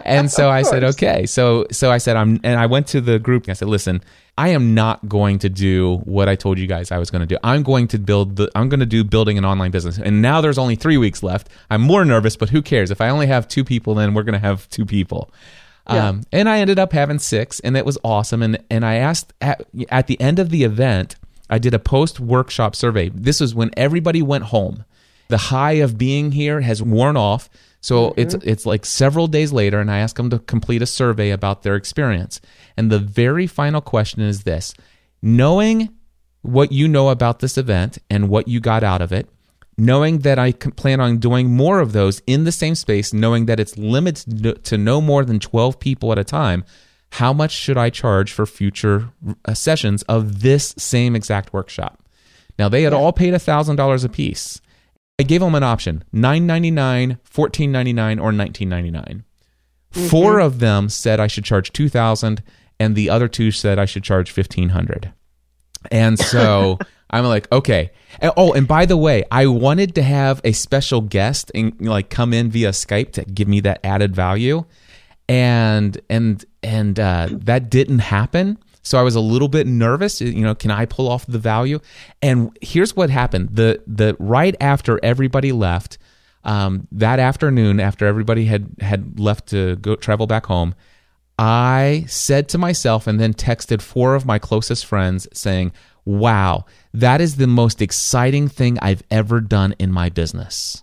[0.05, 1.27] and so I said, okay.
[1.27, 4.03] So so I said I'm and I went to the group and I said, listen,
[4.41, 7.27] I am not going to do what I told you guys I was going to
[7.27, 7.37] do.
[7.45, 9.99] I'm going to build the I'm going to do building an online business.
[9.99, 11.51] And now there's only 3 weeks left.
[11.69, 12.91] I'm more nervous, but who cares?
[12.91, 15.31] If I only have 2 people, then we're going to have 2 people.
[15.87, 18.43] Um, and I ended up having six, and it was awesome.
[18.43, 21.17] And and I asked at, at the end of the event,
[21.51, 23.11] I did a post workshop survey.
[23.11, 24.85] This was when everybody went home.
[25.29, 27.51] The high of being here has worn off.
[27.81, 28.49] So it's mm-hmm.
[28.49, 31.77] it's like several days later, and I asked them to complete a survey about their
[31.77, 32.41] experience.
[32.77, 34.75] And the very final question is this:
[35.23, 35.89] knowing
[36.43, 39.29] what you know about this event and what you got out of it,
[39.77, 43.61] knowing that I plan on doing more of those in the same space, knowing that
[43.61, 46.65] it's limited to no more than 12 people at a time,
[47.13, 49.11] how much should I charge for future
[49.53, 52.03] sessions of this same exact workshop?
[52.59, 54.61] Now, they had all paid $1,000 a piece.
[55.21, 59.23] I gave them an option $9.99, $14.99, or $19.99.
[60.11, 62.43] Four of them said I should charge 2000
[62.79, 65.13] and the other two said I should charge 1500
[65.91, 66.79] and so
[67.11, 67.91] I'm like, okay.
[68.21, 72.09] And- oh, and by the way, I wanted to have a special guest and like
[72.11, 74.65] come in via Skype to give me that added value,
[75.29, 78.59] and and and uh, that didn't happen.
[78.83, 80.21] So I was a little bit nervous.
[80.21, 81.81] You know, can I pull off the value?
[82.23, 85.99] And here's what happened: the the right after everybody left,
[86.45, 90.75] um, that afternoon, after everybody had had left to go travel back home,
[91.39, 95.73] I said to myself and then texted four of my closest friends saying,
[96.05, 100.83] Wow, that is the most exciting thing I've ever done in my business.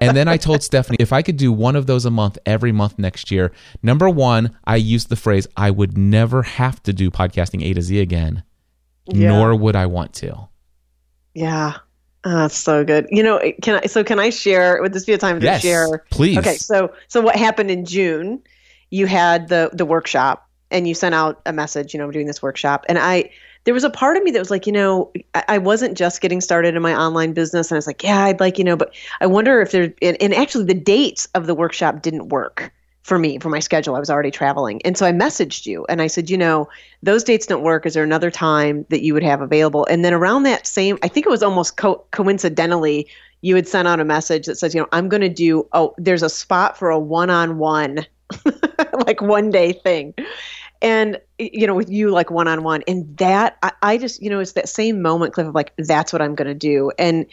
[0.00, 2.72] And then I told Stephanie if I could do one of those a month every
[2.72, 7.10] month next year, number one, I used the phrase, I would never have to do
[7.10, 8.42] podcasting A to Z again,
[9.06, 9.28] Yeah.
[9.28, 10.48] nor would I want to.
[11.34, 11.74] Yeah.
[12.24, 13.06] Oh, that's so good.
[13.10, 15.62] You know, can I so can I share would this be a time to Yes,
[15.62, 16.04] share?
[16.10, 16.38] please.
[16.38, 18.42] Okay, so so what happened in June,
[18.90, 22.26] you had the the workshop and you sent out a message, you know, I'm doing
[22.26, 22.84] this workshop.
[22.88, 23.30] And I
[23.68, 26.22] there was a part of me that was like, you know, I, I wasn't just
[26.22, 27.70] getting started in my online business.
[27.70, 30.16] And I was like, yeah, I'd like, you know, but I wonder if there and,
[30.22, 33.94] and actually the dates of the workshop didn't work for me for my schedule.
[33.94, 34.80] I was already traveling.
[34.86, 36.66] And so i messaged you and i said you know
[37.02, 37.84] those dates don't work.
[37.84, 39.86] Is there another time that you would have available?
[39.90, 43.06] And then around that same i think it was almost co- coincidentally
[43.42, 45.94] you had sent out a message that says you know i'm going to do oh
[45.98, 48.06] there's a spot for a one-on-one
[49.06, 50.14] like one day thing
[50.80, 54.52] and you know with you like one-on-one and that I, I just you know it's
[54.52, 57.26] that same moment cliff of like that's what i'm going to do and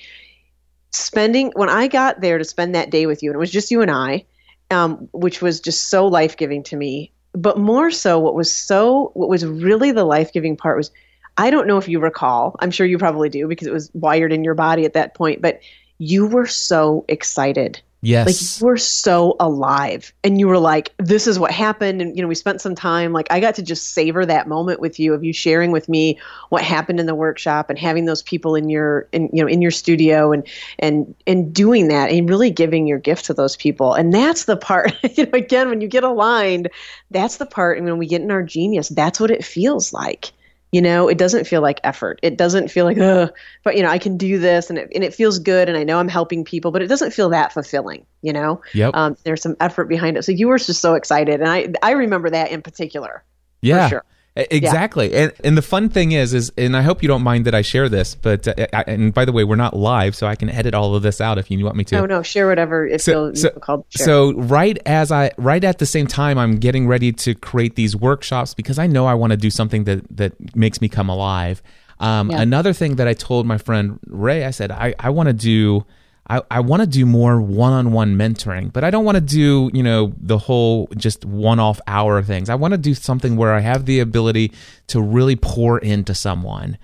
[0.92, 3.72] spending when i got there to spend that day with you and it was just
[3.72, 4.26] you and i
[4.72, 7.12] um, which was just so life giving to me.
[7.34, 10.92] But more so, what was so, what was really the life giving part was,
[11.38, 14.32] I don't know if you recall, I'm sure you probably do because it was wired
[14.32, 15.60] in your body at that point, but
[15.98, 17.82] you were so excited.
[18.06, 18.28] Yes.
[18.28, 22.04] Like you were so alive and you were like, this is what happened.
[22.04, 24.80] And, you know, we spent some time, like I got to just savor that moment
[24.80, 28.22] with you of you sharing with me what happened in the workshop and having those
[28.22, 32.30] people in your, in, you know, in your studio and, and, and doing that and
[32.30, 33.96] really giving your gift to those people.
[33.96, 36.70] And that's the part, you know, again, when you get aligned,
[37.10, 37.80] that's the part.
[37.80, 40.32] And when we get in our genius, that's what it feels like.
[40.76, 42.20] You know, it doesn't feel like effort.
[42.22, 43.34] It doesn't feel like, ugh,
[43.64, 45.86] but you know, I can do this and it, and it feels good and I
[45.86, 48.60] know I'm helping people, but it doesn't feel that fulfilling, you know?
[48.74, 48.94] Yep.
[48.94, 50.26] Um, there's some effort behind it.
[50.26, 51.40] So you were just so excited.
[51.40, 53.24] And I, I remember that in particular.
[53.62, 53.88] Yeah.
[53.88, 54.04] sure.
[54.36, 55.14] Exactly.
[55.14, 57.62] And and the fun thing is is and I hope you don't mind that I
[57.62, 60.50] share this, but uh, I, and by the way, we're not live, so I can
[60.50, 62.00] edit all of this out if you want me to.
[62.00, 64.06] Oh no, share whatever it so, feels so, called share.
[64.06, 67.96] so right as I right at the same time I'm getting ready to create these
[67.96, 71.64] workshops because I know I want to do something that that makes me come alive.
[72.02, 72.42] Um, Yeah.
[72.42, 75.86] Another thing that I told my friend Ray, I said I, I want to do
[76.28, 79.84] I, I want to do more one-on-one mentoring, but I don't want to do you
[79.84, 82.50] know the whole just one-off hour things.
[82.50, 84.52] I want to do something where I have the ability
[84.88, 86.78] to really pour into someone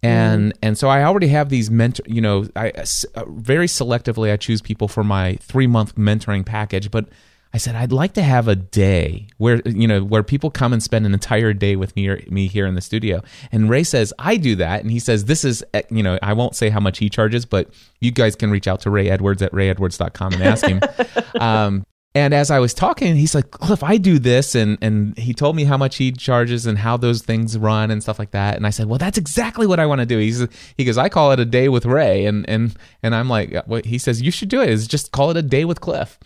[0.00, 2.04] and and so I already have these mentor.
[2.06, 6.46] You know, I s- uh, very selectively I choose people for my three month mentoring
[6.46, 6.90] package.
[6.90, 7.06] But
[7.52, 10.82] I said I'd like to have a day where you know where people come and
[10.82, 13.22] spend an entire day with me or me here in the studio.
[13.50, 16.32] And Ray says I do that, and he says this is uh, you know I
[16.32, 19.42] won't say how much he charges, but you guys can reach out to Ray Edwards
[19.42, 20.80] at rayedwards.com and ask him.
[21.40, 21.84] um,
[22.14, 24.54] and as I was talking, he's like, Cliff, I do this.
[24.54, 28.02] And, and he told me how much he charges and how those things run and
[28.02, 28.56] stuff like that.
[28.56, 30.18] And I said, well, that's exactly what I want to do.
[30.18, 30.44] He's,
[30.76, 32.24] he goes, I call it a day with Ray.
[32.24, 33.84] And, and, and I'm like, what?
[33.84, 36.18] he says, you should do it is just call it a day with Cliff.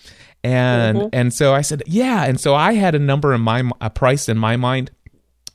[0.45, 1.09] And, mm-hmm.
[1.13, 2.25] and so I said, yeah.
[2.25, 4.91] And so I had a number in my, a price in my mind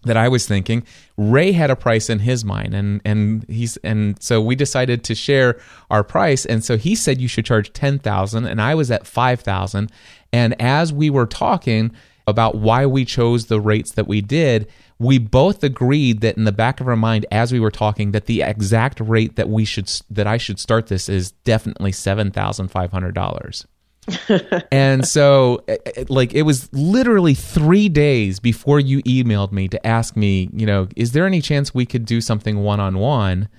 [0.07, 0.83] that I was thinking.
[1.17, 5.15] Ray had a price in his mind, and and he's and so we decided to
[5.15, 6.45] share our price.
[6.45, 9.91] And so he said you should charge ten thousand, and I was at five thousand.
[10.33, 11.91] And as we were talking
[12.25, 14.67] about why we chose the rates that we did,
[14.99, 18.25] we both agreed that in the back of our mind, as we were talking, that
[18.25, 22.69] the exact rate that we should that I should start this is definitely seven thousand
[22.69, 23.65] five hundred dollars
[24.71, 29.87] and so it- it- like it was literally three days before you emailed me to
[29.87, 33.49] ask me you know is there any chance we could do something one-on-one?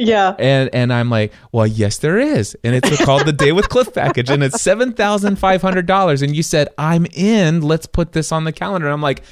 [0.00, 0.34] Yeah.
[0.38, 2.56] and and i'm like well yes there is.
[2.62, 7.06] And it's called the day with cliff package and it's $7500 and you said i'm
[7.14, 7.60] in.
[7.62, 8.86] Let's put this on the calendar.
[8.86, 9.22] And i'm like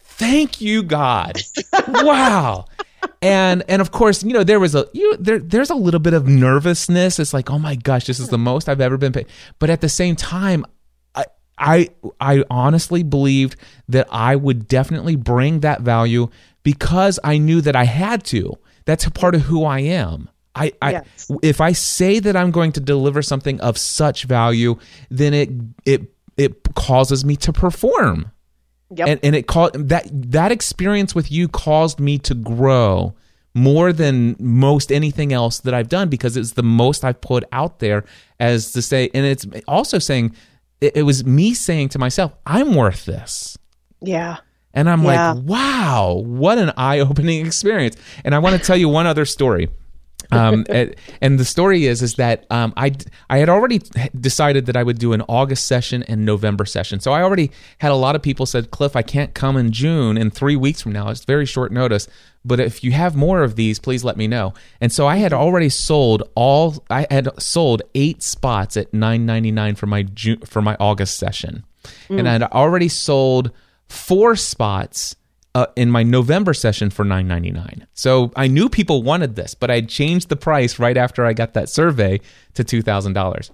[0.00, 1.42] thank you god.
[1.88, 2.66] Wow
[3.22, 6.14] and and of course you know there was a you there there's a little bit
[6.14, 7.18] of nervousness.
[7.18, 9.26] It's like oh my gosh this is the most i've ever been paid.
[9.58, 10.64] But at the same time
[11.14, 11.24] i
[11.58, 11.88] i
[12.20, 13.56] i honestly believed
[13.88, 16.28] that i would definitely bring that value
[16.62, 18.56] because i knew that i had to.
[18.84, 20.28] That's a part of who i am.
[20.54, 21.30] I, I Yes.
[21.42, 24.76] if I say that I'm going to deliver something of such value,
[25.10, 25.50] then it
[25.86, 26.02] it
[26.36, 28.30] it causes me to perform
[28.94, 29.08] Yep.
[29.08, 33.14] and, and it called that that experience with you caused me to grow
[33.54, 37.78] more than most anything else that I've done because it's the most I've put out
[37.80, 38.04] there
[38.40, 40.34] as to say and it's also saying
[40.80, 43.58] it, it was me saying to myself I'm worth this
[44.00, 44.38] yeah.
[44.74, 45.32] and I'm Yeah.
[45.32, 49.68] like wow what an eye-opening experience and I want to tell you one other story
[50.32, 52.92] um, and, and the story is is that um, I
[53.30, 53.80] I had already
[54.18, 57.00] decided that I would do an August session and November session.
[57.00, 60.16] So I already had a lot of people said, Cliff, I can't come in June
[60.16, 61.08] in three weeks from now.
[61.08, 62.08] It's very short notice.
[62.44, 64.52] But if you have more of these, please let me know.
[64.80, 66.84] And so I had already sold all.
[66.90, 71.18] I had sold eight spots at nine ninety nine for my June for my August
[71.18, 71.64] session,
[72.18, 73.52] and I had already sold
[73.88, 75.14] four spots
[75.54, 77.86] uh, in my November session for nine ninety nine.
[77.94, 81.52] So I knew people wanted this, but I changed the price right after I got
[81.54, 82.20] that survey
[82.54, 83.50] to two thousand dollars.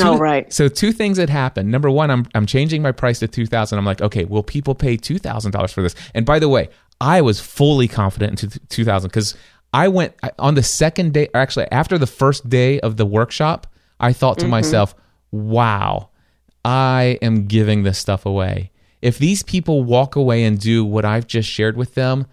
[0.00, 0.52] Oh, right.
[0.52, 1.70] So two things had happened.
[1.70, 3.78] Number one, I'm I'm changing my price to two thousand.
[3.78, 5.94] I'm like, okay, will people pay two thousand dollars for this?
[6.14, 6.68] And by the way,
[7.00, 9.36] I was fully confident in two thousand because
[9.72, 11.28] I went I- on the second day.
[11.34, 13.66] or Actually, after the first day of the workshop,
[14.00, 14.94] I thought to myself,
[15.30, 16.08] wow,
[16.64, 18.70] I am giving this stuff away.
[19.00, 22.26] If these people walk away and do what I've just shared with them,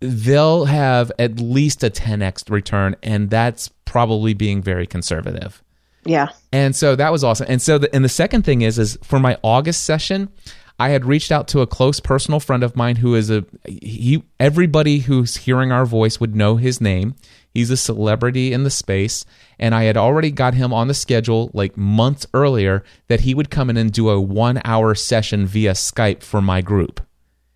[0.00, 5.62] they'll have at least a 10x return, and that's probably being very conservative.
[6.04, 6.28] Yeah.
[6.52, 7.46] And so that was awesome.
[7.48, 10.28] And so the, and the second thing is is for my August session,
[10.78, 14.24] I had reached out to a close personal friend of mine who is a he
[14.40, 17.14] everybody who's hearing our voice would know his name.
[17.54, 19.24] He's a celebrity in the space
[19.58, 23.50] and I had already got him on the schedule like months earlier that he would
[23.50, 27.00] come in and do a 1-hour session via Skype for my group.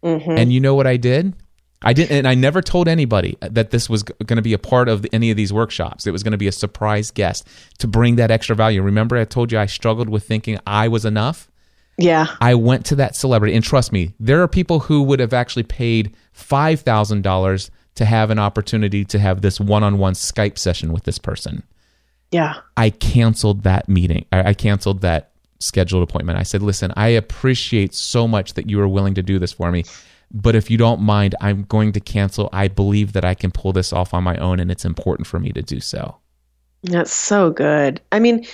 [0.05, 0.31] Mm-hmm.
[0.31, 1.35] And you know what I did?
[1.83, 4.89] I didn't, and I never told anybody that this was going to be a part
[4.89, 6.07] of any of these workshops.
[6.07, 7.47] It was going to be a surprise guest
[7.79, 8.83] to bring that extra value.
[8.83, 11.51] Remember, I told you I struggled with thinking I was enough.
[11.99, 12.27] Yeah.
[12.41, 15.63] I went to that celebrity, and trust me, there are people who would have actually
[15.63, 21.05] paid five thousand dollars to have an opportunity to have this one-on-one Skype session with
[21.05, 21.63] this person.
[22.31, 22.57] Yeah.
[22.77, 24.27] I canceled that meeting.
[24.33, 25.31] I, I canceled that
[25.61, 26.39] scheduled appointment.
[26.39, 29.73] I said, listen, I appreciate so much that you are willing to do this for
[29.73, 29.85] me.
[30.31, 32.49] but if you don't mind, I'm going to cancel.
[32.53, 35.39] I believe that I can pull this off on my own, and it's important for
[35.39, 36.17] me to do so.
[36.83, 38.01] That's so good.
[38.13, 38.45] I mean,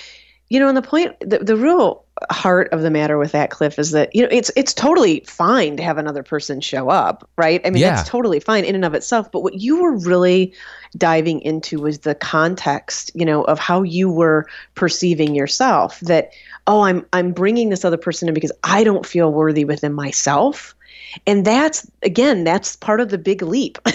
[0.53, 3.79] you know, and the point, the, the real heart of the matter with that, Cliff,
[3.79, 7.59] is that you know it's it's totally fine to have another person show up, right?
[7.65, 7.95] I mean, Yeah.
[7.95, 9.31] that's totally fine in and of itself.
[9.31, 10.53] But what you were really
[10.95, 14.45] diving into was the context, you know, of how you were
[14.75, 15.99] perceiving yourself.
[16.01, 16.29] That
[16.67, 20.75] oh, I'm I'm bringing this other person in because I don't feel worthy within myself.
[21.27, 23.77] And that's again, that's part of the big leap.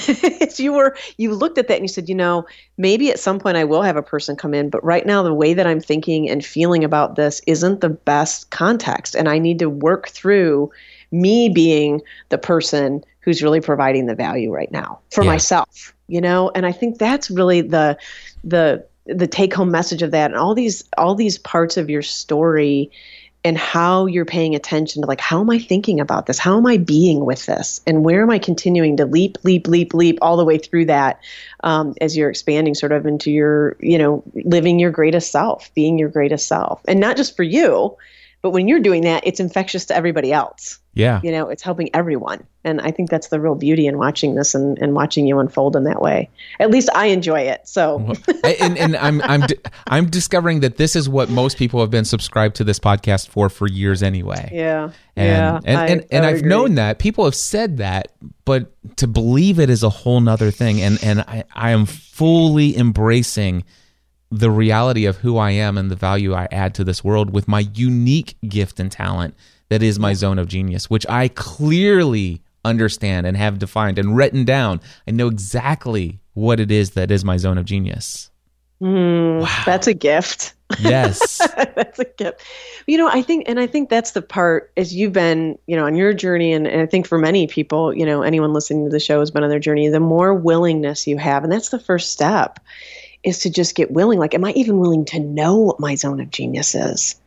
[0.58, 2.44] You were you looked at that and you said, you know,
[2.78, 5.32] maybe at some point I will have a person come in, but right now the
[5.34, 9.60] way that I'm thinking and feeling about this isn't the best context, and I need
[9.60, 10.70] to work through
[11.12, 15.32] me being the person who's really providing the value right now for Yeah.
[15.32, 15.94] myself.
[16.08, 17.96] You know, and I think that's really the
[18.42, 22.02] the the take home message of that and all these all these parts of your
[22.02, 22.90] story
[23.44, 26.38] and how you're paying attention to like how am i thinking about this?
[26.38, 27.80] How am i being with this?
[27.86, 31.20] And where am i continuing to leap leap leap leap all the way through that
[31.62, 35.98] um, as you're expanding sort of into your you know living your greatest self being
[35.98, 36.80] your greatest self.
[36.88, 37.96] And not just for you
[38.42, 41.20] but when you're doing that it's infectious to everybody else Yeah.
[41.24, 44.54] you know it's helping everyone and i think that's the real beauty in watching this
[44.54, 46.28] and, and watching you unfold in that way
[46.60, 48.14] at least i enjoy it so
[48.44, 49.42] and, and I'm I'm
[49.86, 53.48] I'm discovering that this is what most people have been subscribed to this podcast for
[53.48, 54.50] for years anyway.
[54.52, 56.48] yeah And yeah and, I- and, I and would I've agree.
[56.48, 58.12] known that people have said that,
[58.44, 60.80] but to believe it is a whole nother thing.
[60.80, 63.64] And and I, I am fully embracing
[64.30, 67.48] the reality of who I am and the value I add to this world with
[67.48, 69.34] my unique gift and talent
[69.70, 74.44] that is my zone of genius, which I clearly understand and have defined and written
[74.44, 74.80] down.
[75.06, 78.30] I know exactly what it is that is my zone of genius.
[78.80, 81.38] Mm, wow, that's a gift Yes.
[81.56, 82.42] that's a gift.
[82.86, 85.86] You know, I think, and I think that's the part as you've been, you know,
[85.86, 88.90] on your journey, and, and I think for many people, you know, anyone listening to
[88.90, 89.88] the show has been on their journey.
[89.88, 92.60] The more willingness you have, and that's the first step,
[93.24, 94.18] is to just get willing.
[94.18, 97.20] Like, am I even willing to know what my zone of genius is?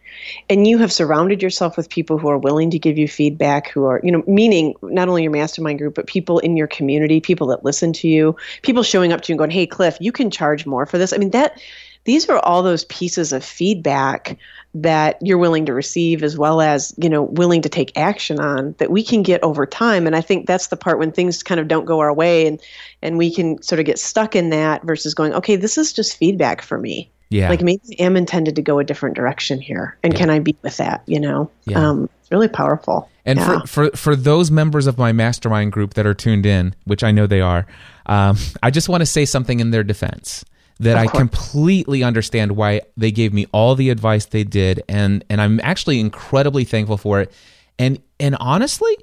[0.49, 3.85] And you have surrounded yourself with people who are willing to give you feedback, who
[3.85, 7.47] are, you know, meaning not only your mastermind group, but people in your community, people
[7.47, 10.29] that listen to you, people showing up to you and going, "Hey, Cliff, you can
[10.29, 11.59] charge more for this." I mean, that
[12.03, 14.37] these are all those pieces of feedback
[14.73, 18.73] that you're willing to receive as well as you know willing to take action on
[18.77, 20.07] that we can get over time.
[20.07, 22.61] And i think that's the part when things kind of don't go our way and
[23.01, 26.17] and we can sort of get stuck in that versus going okay this is just
[26.17, 27.09] feedback for me.
[27.29, 27.49] Yeah.
[27.49, 29.97] like maybe i am intended to go a different direction here.
[30.03, 31.49] And can i be with that you know?
[31.65, 31.89] Yeah.
[31.89, 33.09] um it's really powerful.
[33.25, 33.61] And Yeah.
[33.61, 37.11] for, for for those members of my mastermind group that are tuned in, which I
[37.11, 37.67] know they are,
[38.05, 40.43] um, I just want to say something in their defense
[40.81, 45.39] that I completely understand why they gave me all the advice they did, and and
[45.39, 47.31] I'm actually incredibly thankful for it.
[47.77, 48.97] And and honestly,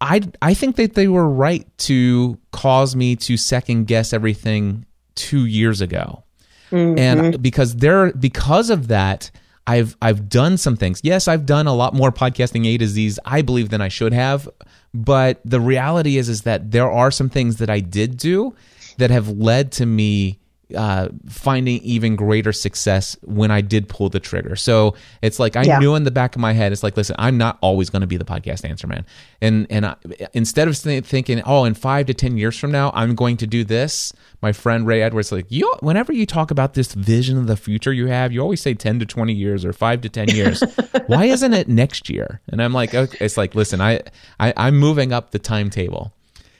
[0.00, 4.86] I I think that they were right to cause me to second guess everything
[5.16, 6.22] two years ago,
[6.70, 7.42] and mm-hmm.
[7.42, 9.30] because they're because of that.
[9.64, 11.00] I've I've done some things.
[11.04, 14.12] Yes, I've done a lot more podcasting A to Z's, I believe, than I should
[14.12, 14.48] have.
[14.92, 18.56] But the reality is is that there are some things that I did do
[18.98, 20.40] that have led to me
[20.74, 24.56] uh, finding even greater success when I did pull the trigger.
[24.56, 25.78] So it's like I Yeah.
[25.78, 28.06] knew in the back of my head, it's like, listen, I'm not always going to
[28.06, 29.04] be the podcast answer man.
[29.40, 29.96] And and I,
[30.32, 33.64] instead of thinking, oh, in five to ten years from now, I'm going to do
[33.64, 34.12] this.
[34.40, 37.92] My friend Ray Edwards, like you, whenever you talk about this vision of the future
[37.92, 40.62] you have, you always say ten to twenty years or five to ten years.
[41.06, 42.40] Why isn't it next year?
[42.48, 44.00] And I'm like, okay, it's like, listen, I,
[44.40, 46.12] I I'm moving up the timetable.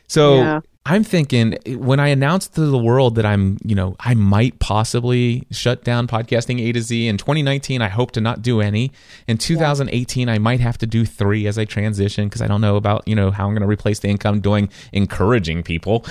[0.06, 0.60] So Yeah.
[0.84, 5.46] I'm thinking when I announced to the world that I'm, you know, I might possibly
[5.52, 7.80] shut down podcasting A to Z in 2019.
[7.80, 8.90] I hope to not do any.
[9.28, 12.74] In 2018, I might have to do three as I transition because I don't know
[12.74, 16.04] about, you know, how I'm going to replace the income doing encouraging people,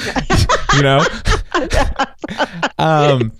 [0.76, 1.04] you know.
[2.78, 3.32] um,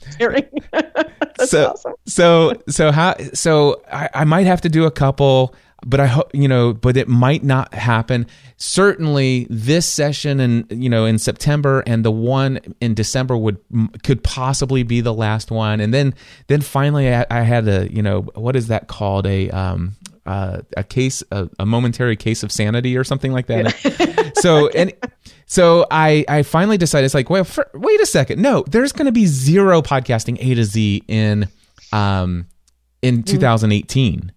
[1.45, 1.75] so
[2.07, 5.55] so so how so I, I might have to do a couple
[5.87, 8.26] but i hope you know but it might not happen.
[8.59, 13.59] Certainly this session and you know in september and the one in december would
[14.03, 15.80] could possibly be the last one.
[15.80, 16.14] And then
[16.49, 19.26] then finally i, I had a you know what is that called?
[19.26, 19.95] A um
[20.26, 24.32] uh, a case a, a momentary case of sanity or something like that.
[24.37, 24.93] So and
[25.47, 28.43] so I I finally decided it's like well for, wait a second.
[28.43, 31.49] No there's going to be zero podcasting A to Z in
[31.93, 32.47] um
[33.03, 34.32] in 2018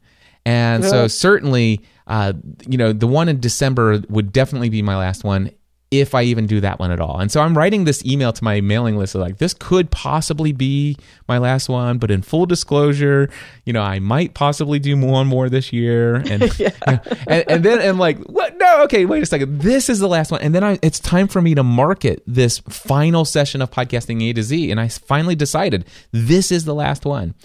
[0.49, 2.33] and so certainly uh
[2.67, 5.51] you know the one in December would definitely be my last one
[5.91, 7.19] if I even do that one at all.
[7.19, 10.95] And so I'm writing this email to my mailing list like this could possibly be
[11.27, 13.27] my last one, but in full disclosure,
[13.65, 16.17] you know, I might possibly do one more this year.
[16.17, 16.43] And
[16.85, 18.55] and, and then I'm like, what?
[18.57, 19.61] No, no, okay, wait a second.
[19.61, 20.41] This is the last one.
[20.41, 24.33] And then I, it's time for me to market this final session of podcasting A
[24.33, 24.69] to Z.
[24.69, 27.35] And I finally decided this is the last one.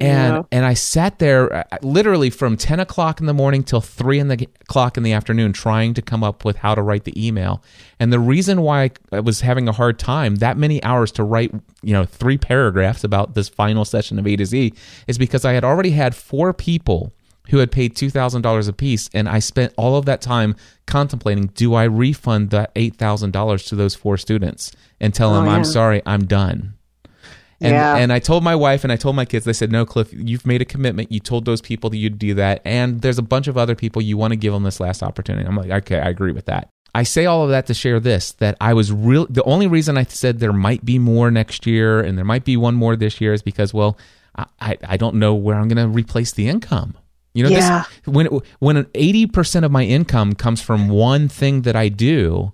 [0.00, 0.42] And Yeah.
[0.50, 4.26] and I sat there uh, literally from ten o'clock in the morning till three in
[4.28, 7.62] the clock in the afternoon, trying to come up with how to write the email.
[8.00, 11.52] And the reason why I was having a hard time that many hours to write,
[11.82, 14.72] you know, three paragraphs about this final session of A to Z
[15.06, 17.12] is because I had already had four people
[17.50, 21.46] who had paid two thousand dollars apiece, and I spent all of that time contemplating:
[21.54, 25.50] Do I refund that eight thousand dollars to those four students and tell them Oh,
[25.50, 26.73] I'm sorry, I'm done?
[27.64, 27.96] And, Yeah.
[27.96, 30.46] and I told my wife and I told my kids, they said, no, Cliff, you've
[30.46, 31.10] made a commitment.
[31.10, 32.60] You told those people that you'd do that.
[32.64, 35.46] And there's a bunch of other people you want to give them this last opportunity.
[35.46, 36.68] I'm like, okay, I agree with that.
[36.94, 39.26] I say all of that to share this that I was real.
[39.28, 42.56] The only reason I said there might be more next year and there might be
[42.56, 43.98] one more this year is because, well,
[44.60, 46.94] I, I, don't know where I'm going to replace the income.
[47.34, 47.84] You know, Yeah.
[48.04, 48.26] this, when
[48.60, 52.52] when 80% of my income comes from one thing that I do,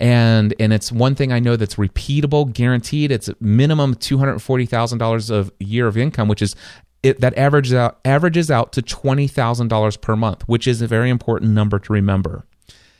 [0.00, 3.12] and and it's one thing I know that's repeatable, guaranteed.
[3.12, 6.56] It's a minimum two hundred forty thousand dollars of year of income, which is
[7.02, 10.86] it, that averages out averages out to twenty thousand dollars per month, which is a
[10.86, 12.46] very important number to remember.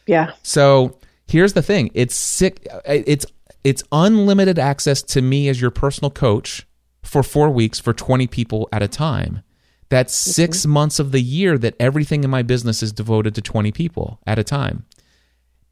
[0.06, 0.32] Yeah.
[0.42, 2.66] So here's the thing: it's sick.
[2.70, 3.24] Uh, it's
[3.64, 6.66] it's unlimited access to me as your personal coach
[7.02, 9.42] for four weeks for twenty people at a time.
[9.88, 10.70] That's 6 mm-hmm.
[10.70, 14.38] months of the year that everything in my business is devoted to twenty people at
[14.38, 14.84] a time.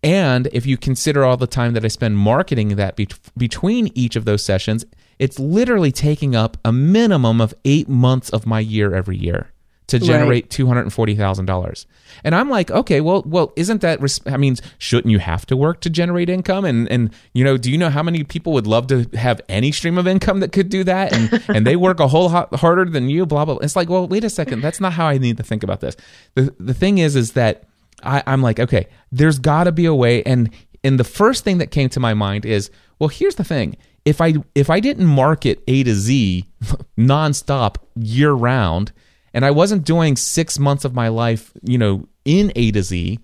[0.03, 4.14] And if you consider all the time that I spend marketing that be- between each
[4.14, 4.84] of those sessions,
[5.18, 9.53] it's literally taking up a minimum of eight months of my year every year
[9.88, 11.86] to generate two hundred and forty thousand dollars.
[12.22, 14.01] And I'm like, okay, well, well, isn't that?
[14.01, 16.64] Res- I mean, shouldn't you have to work to generate income?
[16.64, 19.72] And and you know, do you know how many people would love to have any
[19.72, 21.12] stream of income that could do that?
[21.12, 23.26] And and they work a whole lot harder than you.
[23.26, 23.55] Blah blah.
[23.55, 23.64] blah.
[23.64, 25.96] It's like, well, wait a second, that's not how I need to think about this.
[26.34, 27.64] The the thing is, is that
[28.03, 30.22] I, I'm like, okay, there's got to be a way.
[30.22, 30.51] And
[30.84, 33.76] and the first thing that came to my mind is, well, here's the thing.
[34.05, 36.44] If I if I didn't market A to Z
[36.99, 38.92] nonstop year round,
[39.34, 43.18] and I wasn't doing six months of my life, you know, in A to Z,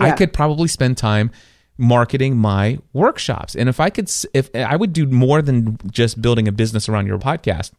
[0.00, 0.16] I Yeah.
[0.16, 1.30] could probably spend time
[1.76, 3.54] marketing my workshops.
[3.54, 7.06] And if I could, if I would do more than just building a business around
[7.06, 7.72] your podcast,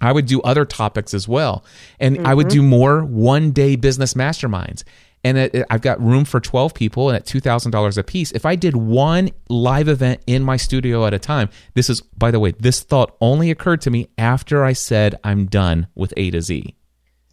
[0.00, 1.64] I would do other topics as well.
[1.98, 2.60] And I would mm-hmm.
[2.60, 4.84] do more one day business masterminds.
[5.22, 8.32] And it, it- I've got room for 12 people and at $2,000 a piece.
[8.32, 12.30] If I did one live event in my studio at a time, this is, by
[12.30, 16.30] the way, this thought only occurred to me after I said I'm done with A
[16.30, 16.74] to Z.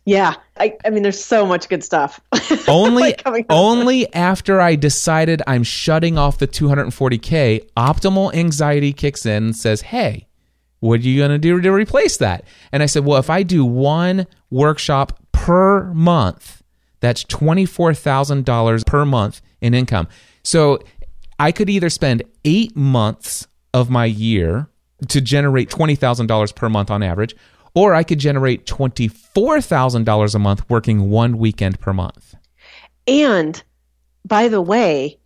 [0.06, 0.36] Yeah.
[0.58, 2.20] I, I mean, there's so much good stuff.
[2.70, 9.44] only Like only after I decided I'm shutting off the 240k, optimal anxiety kicks in
[9.46, 10.28] and says, "Hey,
[10.80, 13.44] what are you going to do to replace that?" And I said, "Well, if I
[13.44, 16.64] do one workshop per month,
[17.08, 20.08] that's $24,000 per month in income.
[20.44, 20.80] So,
[21.40, 24.70] I could either spend 8 months of my year
[25.08, 27.36] to generate $20,000 per month on average,
[27.76, 32.36] or I could generate $24,000 a month working one weekend per month.
[33.08, 33.64] and
[34.26, 35.18] by the way,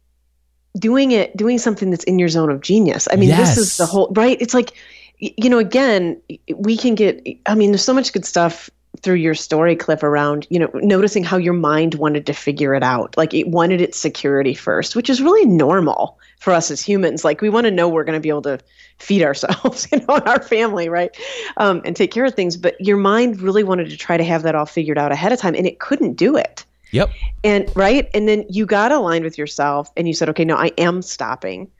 [0.77, 3.07] doing it, doing something that's in your zone of genius.
[3.11, 4.38] I mean, this is the whole, right?
[4.39, 4.73] It's like,
[5.17, 6.21] you know, again,
[6.55, 8.69] we can get, I mean, there's so much good stuff
[9.01, 12.83] through your story Cliff around, you know, noticing how your mind wanted to figure it
[12.83, 13.15] out.
[13.17, 17.23] Like it wanted its security first, which is really normal for us as humans.
[17.23, 18.59] Like we want to know we're going to be able to
[18.99, 21.15] feed ourselves, you know, and our family, right?
[21.57, 22.57] Um, and take care of things.
[22.57, 25.39] But your mind really wanted to try to have that all figured out ahead of
[25.39, 26.65] time, and it couldn't do it.
[26.91, 27.09] Yep.
[27.43, 28.09] And right.
[28.13, 31.71] And then you got aligned with yourself and you said, okay, no, I am stopping.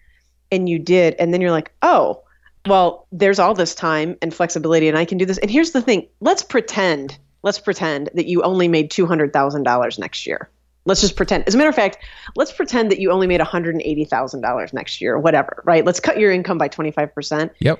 [0.51, 1.16] And you did.
[1.20, 2.24] And then you're like, oh,
[2.68, 5.38] well, there's all this time and flexibility and I can do this.
[5.39, 10.49] And here's the thing let's pretend, let's pretend that you only made $200,000 next year.
[10.86, 11.43] Let's just pretend.
[11.47, 11.99] As a matter of fact,
[12.36, 15.86] let's pretend that you only made $180,000 next year, or whatever, right?
[15.86, 17.51] Let's cut your income by 25%.
[17.59, 17.80] Yep.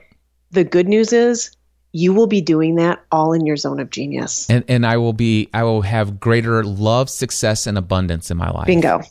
[0.51, 1.55] The good news is
[1.93, 4.49] you will be doing that all in your zone of genius.
[4.49, 8.49] And and I will be I will have greater love, success and abundance in my
[8.49, 8.67] life.
[8.67, 9.01] Bingo.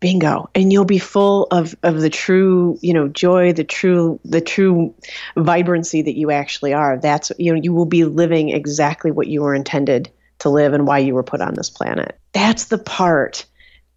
[0.00, 0.48] Bingo.
[0.54, 4.94] And you'll be full of, of the true, you know, joy, the true the true
[5.36, 6.98] vibrancy that you actually are.
[6.98, 10.86] That's you know, you will be living exactly what you were intended to live and
[10.86, 12.18] why you were put on this planet.
[12.32, 13.44] That's the part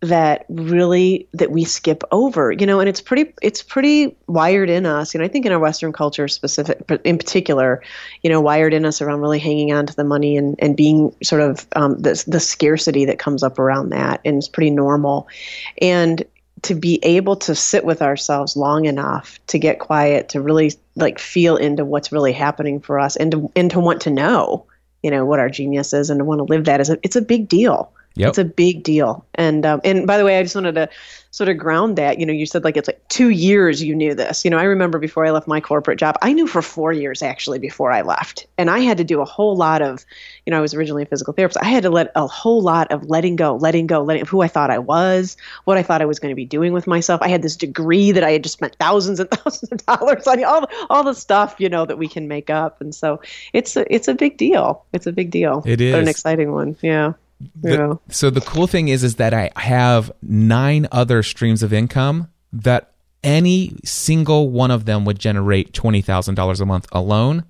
[0.04, 4.86] that really that we skip over you know and it's pretty it's pretty wired in
[4.86, 7.82] us you know i think in our western culture specific but in particular
[8.22, 11.16] you know wired in us around really hanging on to the money and and being
[11.24, 15.28] sort of um, the, the scarcity that comes up around that and it's pretty normal.
[15.82, 16.24] And
[16.64, 21.20] to be able to sit with ourselves long enough to get quiet to really like
[21.20, 24.66] feel into what's really happening for us and to and to want to know
[25.02, 27.18] you know what our genius is and to want to live that is a, it's
[27.18, 28.30] a big deal Yep.
[28.30, 29.26] It's a big deal.
[29.36, 30.90] And um, and by the way, I just wanted to
[31.34, 32.20] sort of ground that.
[32.20, 34.46] You know, you said like it's like two years you knew this.
[34.46, 37.24] You know, I remember before I left my corporate job, I knew for four years
[37.24, 40.06] actually before I left, and I had to do a whole lot of,
[40.46, 41.58] you know, I was originally a physical therapist.
[41.60, 44.48] I had to let a whole lot of letting go, letting go, letting who I
[44.48, 47.20] thought I was, what I thought I was going to be doing with myself.
[47.24, 50.44] I had this degree that I had just spent thousands and thousands of dollars on,
[50.44, 53.20] all all the stuff you know that we can make up, and so
[53.54, 54.86] it's a it's a big deal.
[54.94, 55.64] It's a big deal.
[55.66, 55.94] It is.
[55.94, 56.78] but an exciting one.
[56.82, 57.14] Yeah.
[57.62, 57.94] The- Yeah.
[58.10, 62.92] so the cool thing is is that I have nine other streams of income that
[63.24, 67.44] any single one of them would generate twenty thousand dollars a month alone.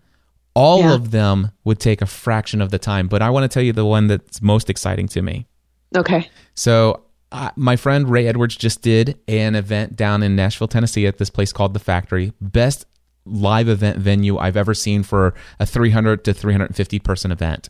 [0.56, 0.94] All Yeah.
[0.94, 3.74] of them would take a fraction of the time, but I want to tell you
[3.74, 5.48] the one that's most exciting to me.
[5.96, 6.30] Okay.
[6.54, 11.18] So, uh, my friend Ray Edwards just did an event down in Nashville, Tennessee, at
[11.18, 12.34] this place called the Factory.
[12.40, 12.86] Best
[13.26, 17.70] live event venue I've ever seen for a 300 to 350 person event.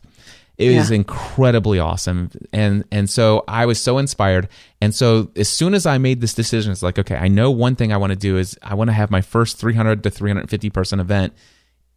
[0.56, 0.96] It was Yeah.
[0.96, 4.48] incredibly awesome, and and so I was so inspired.
[4.80, 7.74] And so as soon as I made this decision, it's like, okay, I know one
[7.74, 10.70] thing I want to do is I want to have my first 300 to 350
[10.70, 11.32] person event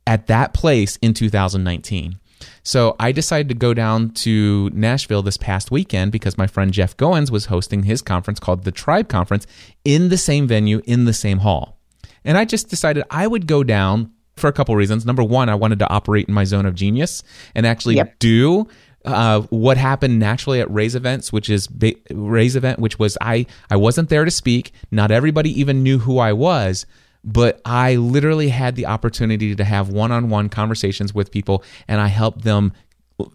[0.07, 2.17] at that place in 2019.
[2.63, 6.95] So I decided to go down to Nashville this past weekend because my friend Jeff
[6.97, 9.45] Goins was hosting his conference called the Tribe Conference
[9.83, 11.79] in the same venue, in the same hall.
[12.23, 15.05] And I just decided I would go down for a couple reasons.
[15.05, 17.23] Number one, I wanted to operate in my zone of genius
[17.55, 18.19] and actually Yep.
[18.19, 18.67] do
[19.05, 23.45] uh, what happened naturally at Ray's events, which is ba- Ray's event, which was I
[23.69, 24.71] I wasn't there to speak.
[24.91, 26.85] Not everybody even knew who I was,
[27.23, 32.43] but I literally had the opportunity to have one-on-one conversations with people, and I helped
[32.43, 32.73] them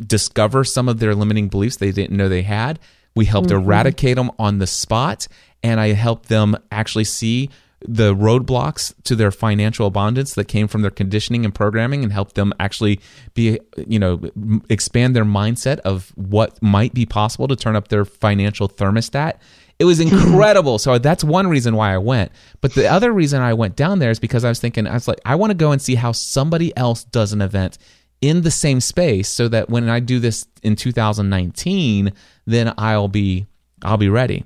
[0.07, 2.79] discover some of their limiting beliefs they didn't know they had.
[3.15, 5.27] We helped eradicate them on the spot,
[5.63, 7.51] and I helped them actually see
[7.87, 12.35] the roadblocks to their financial abundance that came from their conditioning and programming and help
[12.35, 13.01] them actually
[13.35, 14.21] be you know
[14.69, 19.35] expand their mindset of what might be possible to turn up their financial thermostat.
[19.79, 20.09] It was hmm.
[20.09, 20.79] incredible.
[20.79, 22.33] So that's one reason why i went.
[22.61, 25.09] But the other reason i went down there is because i was thinking i was
[25.09, 27.79] like i want to go and see how somebody else does an event
[28.21, 32.13] in the same space so that when i do this in 2019
[32.47, 33.47] then i'll be
[33.83, 34.45] i'll be ready.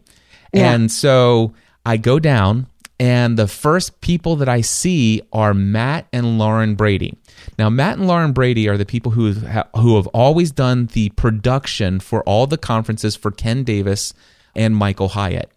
[0.53, 1.53] And so
[1.85, 2.67] I go down,
[2.99, 7.19] and the first people that I see are Matt and Lauren Brady.
[7.59, 11.11] Now, Matt and Lauren Brady are the people who have, who have always done the
[11.11, 14.15] production for all the conferences for Ken Davis
[14.55, 15.51] and Michael Hyatt.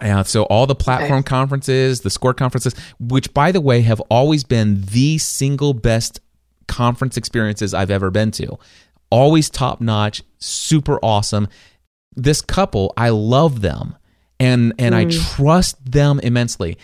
[0.00, 4.44] Uh, so all the platform conferences, the score conferences, which by the way have always
[4.44, 6.20] been the single best
[6.68, 8.58] conference experiences I've ever been to.
[9.10, 11.48] Always top notch, super awesome.
[12.14, 13.96] This couple, I love them
[14.40, 16.78] and and I trust them immensely.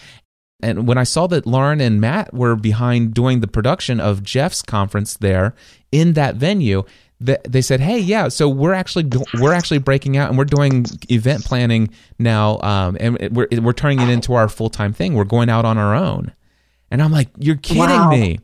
[0.62, 4.62] And when I saw that Lauren and Matt were behind doing the production of Jeff's
[4.62, 5.54] conference there
[5.92, 6.84] in that venue,
[7.24, 9.08] th- they said, "Hey, yeah, so we're actually
[9.40, 14.00] we're actually breaking out and we're doing event planning now, um, and we're we're turning
[14.00, 15.14] it into our full time thing.
[15.14, 16.32] We're going out on our own."
[16.90, 18.10] And I'm like, "You're kidding Wow.
[18.10, 18.38] me!"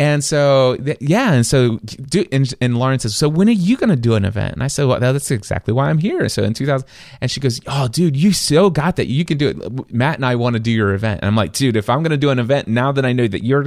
[0.00, 3.90] And so, yeah, and so, do, and, and Lauren says, "So when are you going
[3.90, 6.54] to do an event?" And I said, "Well, that's exactly why I'm here." So in
[6.54, 6.88] 2000,
[7.20, 9.08] and she goes, "Oh, dude, you so got that.
[9.08, 11.52] You can do it." Matt and I want to do your event, and I'm like,
[11.52, 13.66] "Dude, if I'm going to do an event now that I know that you're,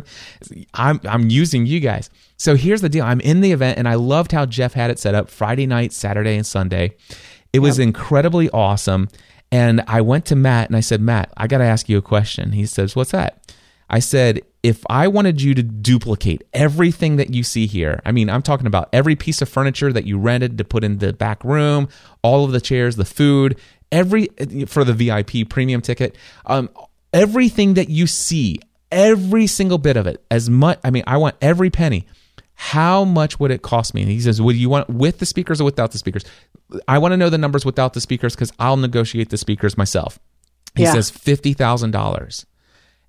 [0.74, 3.94] I'm I'm using you guys." So here's the deal: I'm in the event, and I
[3.94, 6.96] loved how Jeff had it set up Friday night, Saturday, and Sunday.
[7.54, 9.08] It was incredibly awesome.
[9.52, 12.02] And I went to Matt and I said, Matt, I got to ask you a
[12.02, 12.54] question.
[12.54, 13.54] He says, What's that?
[13.88, 18.30] I said, if I wanted you to duplicate everything that you see here, I mean,
[18.30, 21.44] I'm talking about every piece of furniture that you rented to put in the back
[21.44, 21.90] room,
[22.22, 23.60] all of the chairs, the food,
[23.92, 24.28] every
[24.68, 26.70] for the VIP premium ticket, um,
[27.12, 28.60] everything that you see,
[28.92, 30.80] every single bit of it, as much.
[30.84, 32.08] I mean, I want every penny.
[32.56, 34.04] How much would it cost me?
[34.04, 36.24] And he says, Would you want with the speakers or without the speakers?
[36.88, 40.20] I want to know the numbers without the speakers because I'll negotiate the speakers myself.
[40.76, 40.94] He Yeah.
[40.94, 42.46] says fifty thousand dollars.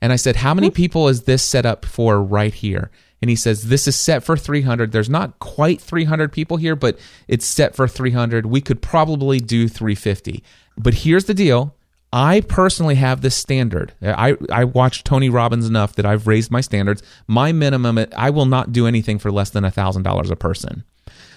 [0.05, 0.75] And I said, How many mm-hmm.
[0.75, 2.91] people is this set up for right here?
[3.23, 4.93] And he says, This is set for 300.
[4.93, 8.45] There's not quite 300 people here, but it's set for 300.
[8.45, 10.45] We could probably do 350.
[10.77, 11.75] But here's the deal
[12.13, 13.95] I personally have this standard.
[14.03, 17.03] I, I watch Tony Robbins enough that I've raised my standards.
[17.27, 20.85] My minimum, I will not do anything for less than $1,000 a person.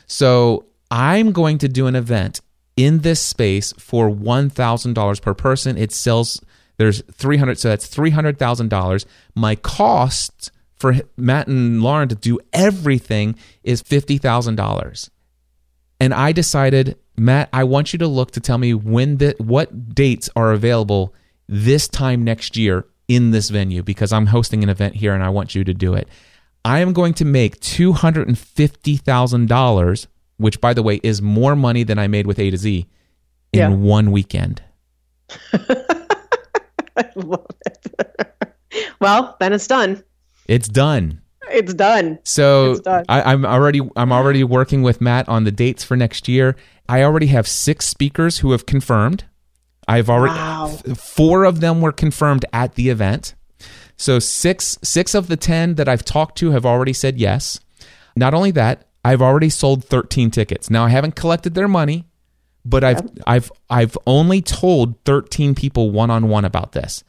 [0.07, 2.41] So I'm going to do an event
[2.75, 5.77] in this space for $1,000 per person.
[5.77, 6.41] It sells,
[6.77, 9.05] there's 300, so that's $300,000.
[9.35, 15.09] My cost for Matt and Lauren to do everything is $50,000.
[15.99, 19.95] And I decided, Matt, I want you to look to tell me when the what
[19.95, 21.15] dates are available
[21.47, 25.29] this time next year in this venue because I'm hosting an event here and I
[25.29, 26.07] want you to do it.
[26.63, 30.07] I am going to make $250,000,
[30.37, 32.85] which by the way is more money than I made with A to Z
[33.53, 33.69] in Yeah.
[33.69, 34.61] one weekend.
[36.99, 38.33] I love it.
[38.99, 40.03] well, then it's done.
[40.47, 41.21] It's done.
[41.49, 42.19] It's done.
[42.23, 43.05] So It's done.
[43.07, 46.55] I, I'm already I'm already working with Matt on the dates for next year.
[46.89, 49.25] I already have six speakers who have confirmed.
[49.87, 50.77] I've already Wow.
[50.85, 53.33] f- four of them were confirmed at the event.
[53.95, 57.59] So six six of the ten that I've talked to have already said yes.
[58.15, 60.69] Not only that, I've already sold 13 tickets.
[60.69, 62.05] Now I haven't collected their money,
[62.67, 67.03] but I've I've I've only told 13 people one on one about this.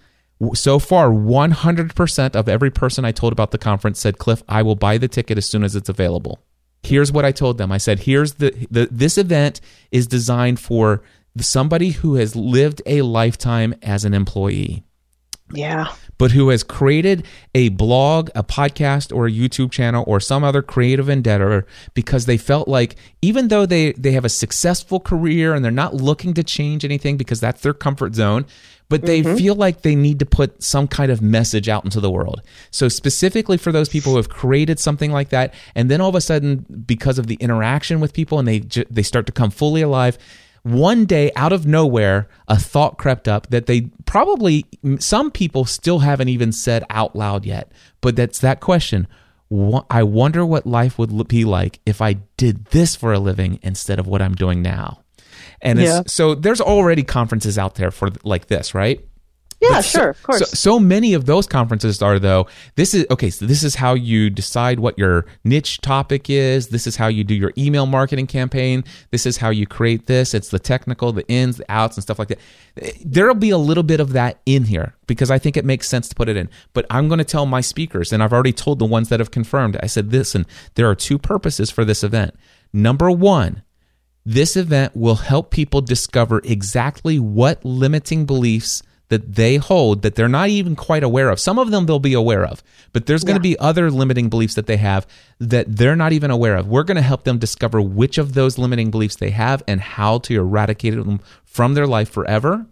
[0.54, 4.76] So far, 100% of every person I told about the conference said, "Cliff, I will
[4.76, 6.38] buy the ticket as soon as it's available."
[6.84, 7.72] Here's what I told them.
[7.72, 11.02] I said, "Here's the, the this event is designed for
[11.40, 14.84] somebody who has lived a lifetime as an employee."
[15.52, 15.92] Yeah.
[16.18, 20.62] But who has created a blog, a podcast, or a YouTube channel or some other
[20.62, 25.64] creative endeavor because they felt like even though they, they have a successful career and
[25.64, 28.44] they're not looking to change anything because that's their comfort zone,
[28.88, 29.36] but they mm-hmm.
[29.36, 32.40] feel like they need to put some kind of message out into the world.
[32.70, 36.14] So, specifically for those people who have created something like that, and then all of
[36.14, 38.60] a sudden, because of the interaction with people and they,
[38.90, 40.16] they start to come fully alive,
[40.70, 44.64] one day out of nowhere a thought crept up that they probably
[44.98, 47.70] some people still haven't even said out loud yet.
[48.00, 49.06] But that's that question.
[49.90, 53.98] I wonder what life would be like if i did this for a living instead
[53.98, 55.00] of what i'm doing now.
[55.62, 56.00] And Yeah.
[56.00, 59.00] it's, so there's already conferences out there for like this right
[59.61, 60.38] Yeah, but so- sure, of course.
[60.38, 62.46] So, so many of those conferences are though.
[62.76, 63.30] This is okay.
[63.30, 66.68] So this is how you decide what your niche topic is.
[66.68, 68.84] This is how you do your email marketing campaign.
[69.11, 70.32] This is how you create this.
[70.32, 72.38] It's the technical, the ins, the outs, and stuff like that.
[73.04, 76.09] There'll be a little bit of that in here because I think it makes sense
[76.09, 76.48] to put it in.
[76.72, 79.32] But I'm going to tell my speakers, and I've already told the ones that have
[79.32, 79.76] confirmed.
[79.82, 82.34] I said, listen, there are two purposes for this event.
[82.72, 83.62] Number one,
[84.24, 90.28] this event will help people discover exactly what limiting beliefs that they hold that they're
[90.28, 91.40] not even quite aware of.
[91.40, 94.54] Some of them they'll be aware of, but there's going to be other limiting beliefs
[94.54, 95.06] that they have
[95.38, 96.68] that they're not even aware of.
[96.68, 100.18] We're going to help them discover which of those limiting beliefs they have and how
[100.18, 102.66] to eradicate them from their life forever.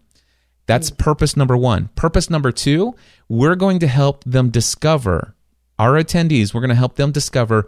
[0.66, 0.96] That's hmm.
[0.96, 1.88] purpose number one.
[1.94, 2.94] Purpose number two,
[3.28, 5.34] we're going to help them discover,
[5.78, 7.66] our attendees, we're going to help them discover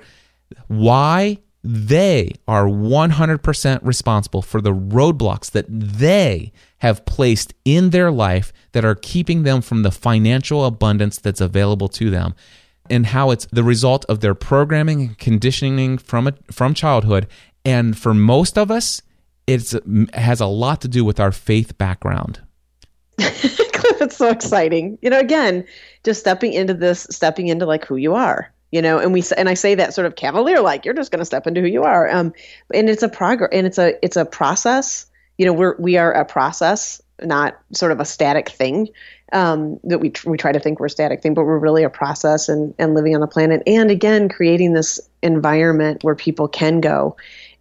[0.66, 1.38] why
[1.70, 8.84] they are 100% responsible for the roadblocks that they have placed in their life that
[8.84, 12.34] are keeping them from the financial abundance that's available to them
[12.88, 17.26] and how it's the result of their programming and conditioning from a, from childhood
[17.66, 19.02] and for most of us
[19.46, 19.74] it
[20.14, 22.40] has a lot to do with our faith background
[24.00, 24.98] it's so exciting.
[25.02, 25.66] You know, again,
[26.04, 28.52] just stepping into this, stepping into like who you are.
[28.70, 31.20] You know, and we and I say that sort of cavalier, like you're just going
[31.20, 32.10] to step into who you are.
[32.10, 32.34] Um,
[32.74, 35.06] and it's a progress, and it's a it's a process.
[35.38, 38.88] You know, we're we are a process, not sort of a static thing.
[39.32, 41.90] Um, that we we try to think we're a static thing, but we're really a
[41.90, 43.62] process and and living on the planet.
[43.66, 47.16] And again, creating this environment where people can go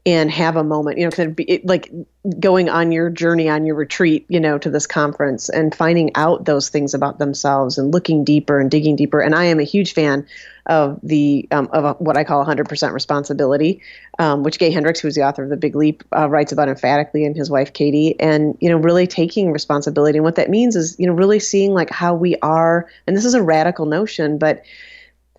[0.08, 1.92] and have a moment, you know, of be it, like
[2.40, 6.46] going on your journey on your retreat, you know, to this conference and finding out
[6.46, 9.20] those things about themselves and looking deeper and digging deeper.
[9.20, 10.26] And I am a huge fan
[10.66, 13.82] of the um, of a, what I call 100% responsibility,
[14.18, 17.26] um, which Gay Hendricks, who's the author of The Big Leap, uh, writes about emphatically,
[17.26, 20.20] and his wife Katie, and you know, really taking responsibility.
[20.20, 23.26] And what that means is, you know, really seeing like how we are, and this
[23.26, 24.64] is a radical notion, but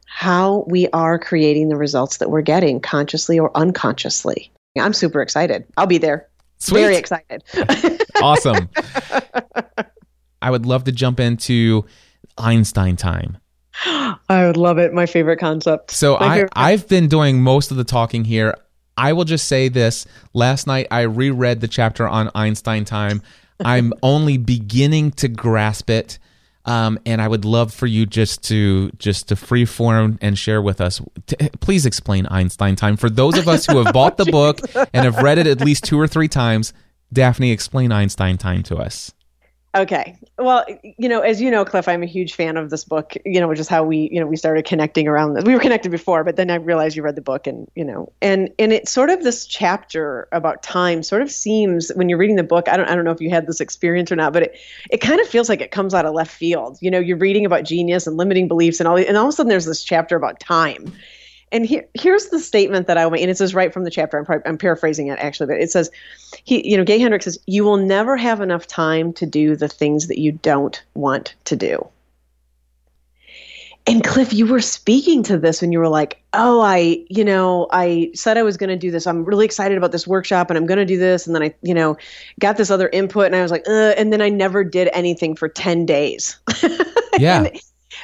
[0.05, 4.51] how we are creating the results that we're getting consciously or unconsciously.
[4.81, 5.65] I'm super excited.
[5.77, 6.29] I'll be there.
[6.59, 6.81] Sweet.
[6.81, 7.45] Very excited.
[8.23, 8.69] awesome
[10.43, 11.85] i would love to jump into
[12.37, 13.39] einstein time
[13.85, 14.93] I would love it.
[14.93, 15.93] My favorite concept.
[15.93, 18.55] So My I, favorite- I've been doing most of the talking here.
[18.97, 20.05] I will just say this.
[20.35, 23.23] Last night I reread the chapter on Einstein time.
[23.65, 26.19] I'm only beginning to grasp it.
[26.69, 30.83] Um, and I would love for you just to just to freeform and share with
[30.83, 31.01] us.
[31.27, 34.61] T- please explain Einstein time for those of us who have bought the book
[34.93, 36.75] and have read it at least two or three times.
[37.11, 39.15] Daphne, explain Einstein time to us.
[39.79, 40.19] Okay.
[40.39, 43.39] Well, you know, as you know, Cliff, I'm a huge fan of this book, you
[43.39, 45.45] know, which is how we, you know, we started connecting around this.
[45.45, 48.13] We were connected before, but then I realized you read the book and, you know,
[48.21, 52.35] and and it's sort of this chapter about time sort of seems when you're reading
[52.35, 54.43] the book, I don't I don't know if you had this experience or not, but
[54.43, 54.59] it
[54.91, 56.79] it kind of feels like it comes out of left field.
[56.81, 59.33] You know, you're reading about genius and limiting beliefs and all and all of a
[59.33, 60.93] sudden there's this chapter about time.
[61.51, 64.19] And here, here's the statement that I want, and it says right from the chapter.
[64.19, 65.91] I'm, probably, I'm paraphrasing it actually, but it says,
[66.45, 69.69] he, you know, Gay Hendricks says, "You will never have enough time to do the
[69.69, 71.89] things that you don't want to do."
[73.89, 77.69] and Cliff, you were speaking to this when you were like, "Oh, I, you know,
[77.73, 79.07] I said I was going to do this.
[79.07, 81.55] I'm really excited about this workshop, and I'm going to do this." And then I,
[81.63, 81.97] you know,
[82.39, 85.35] got this other input, and I was like, uh, and then I never did anything
[85.35, 86.39] for ten days.
[87.19, 87.45] Yeah.
[87.47, 87.61] And-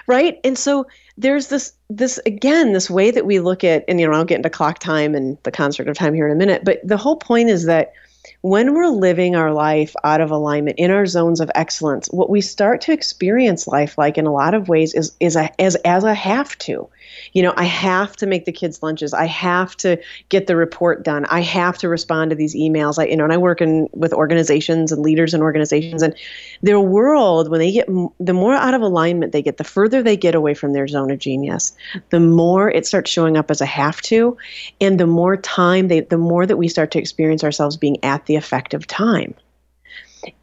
[0.09, 0.40] right.
[0.42, 4.12] And so there's this, this again, this way that we look at, and you know,
[4.12, 6.64] I'll get into clock time and the construct of time here in a minute.
[6.64, 7.92] But the whole point is that
[8.40, 12.40] when we're living our life out of alignment in our zones of excellence, what we
[12.40, 16.04] start to experience life like in a lot of ways is is a, as as
[16.04, 16.88] a have to.
[17.32, 19.12] You know, I have to make the kids lunches.
[19.12, 21.24] I have to get the report done.
[21.26, 22.98] I have to respond to these emails.
[22.98, 26.14] I you know, and I work in with organizations and leaders and organizations and
[26.62, 27.88] their world when they get
[28.18, 31.10] the more out of alignment they get, the further they get away from their zone
[31.10, 31.76] of genius,
[32.10, 34.36] the more it starts showing up as a have to
[34.80, 38.26] and the more time they the more that we start to experience ourselves being at
[38.26, 39.34] the effective time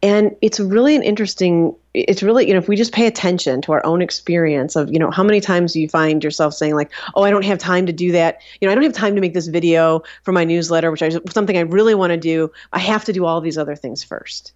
[0.02, 3.72] and it's really an interesting it's really you know if we just pay attention to
[3.72, 7.22] our own experience of you know how many times you find yourself saying like oh
[7.22, 8.40] i don't have time to do that.
[8.60, 11.18] You know i don't have time to make this video for my newsletter which is
[11.30, 12.50] something i really want to do.
[12.72, 14.52] I have to do all these other things first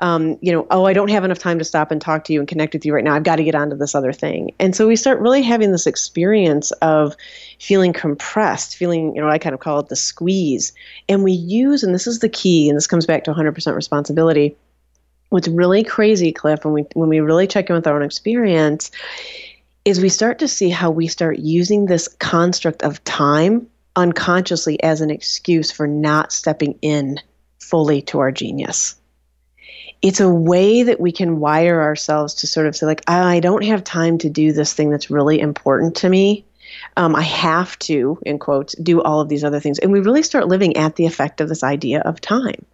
[0.00, 2.40] um, you know, oh, I don't have enough time to stop and talk to you
[2.40, 3.14] and connect with you right now.
[3.14, 4.52] I've got to get onto this other thing.
[4.58, 7.16] And so we start really having this experience of
[7.60, 10.72] feeling compressed, feeling, you know, I kind of call it the squeeze.
[11.08, 14.56] And we use, and this is the key, and this comes back to 100% responsibility.
[15.28, 18.90] What's really crazy, Cliff, when we when we really check in with our own experience,
[19.84, 23.66] is we start to see how we start using this construct of time
[23.96, 27.18] unconsciously as an excuse for not stepping in
[27.58, 28.96] fully to our genius
[30.02, 33.64] it's a way that we can wire ourselves to sort of say like i don't
[33.64, 36.44] have time to do this thing that's really important to me.
[36.96, 39.78] Um, i have to in quotes do all of these other things.
[39.78, 42.64] And we really start living at the effect of this idea of time.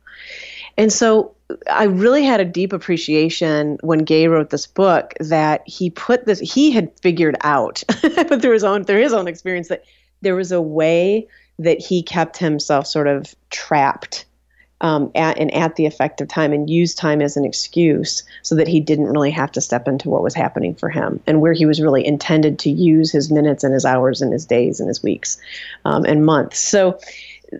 [0.77, 1.35] And so
[1.71, 6.39] I really had a deep appreciation when Gay wrote this book that he put this
[6.39, 9.85] he had figured out but through his own through his own experience that
[10.23, 11.27] there was a way
[11.59, 14.25] that he kept himself sort of trapped
[14.81, 18.69] um, at and at the effective time and used time as an excuse so that
[18.69, 21.67] he didn't really have to step into what was happening for him and where he
[21.67, 25.03] was really intended to use his minutes and his hours and his days and his
[25.03, 25.39] weeks
[25.85, 26.59] um, and months.
[26.59, 26.99] So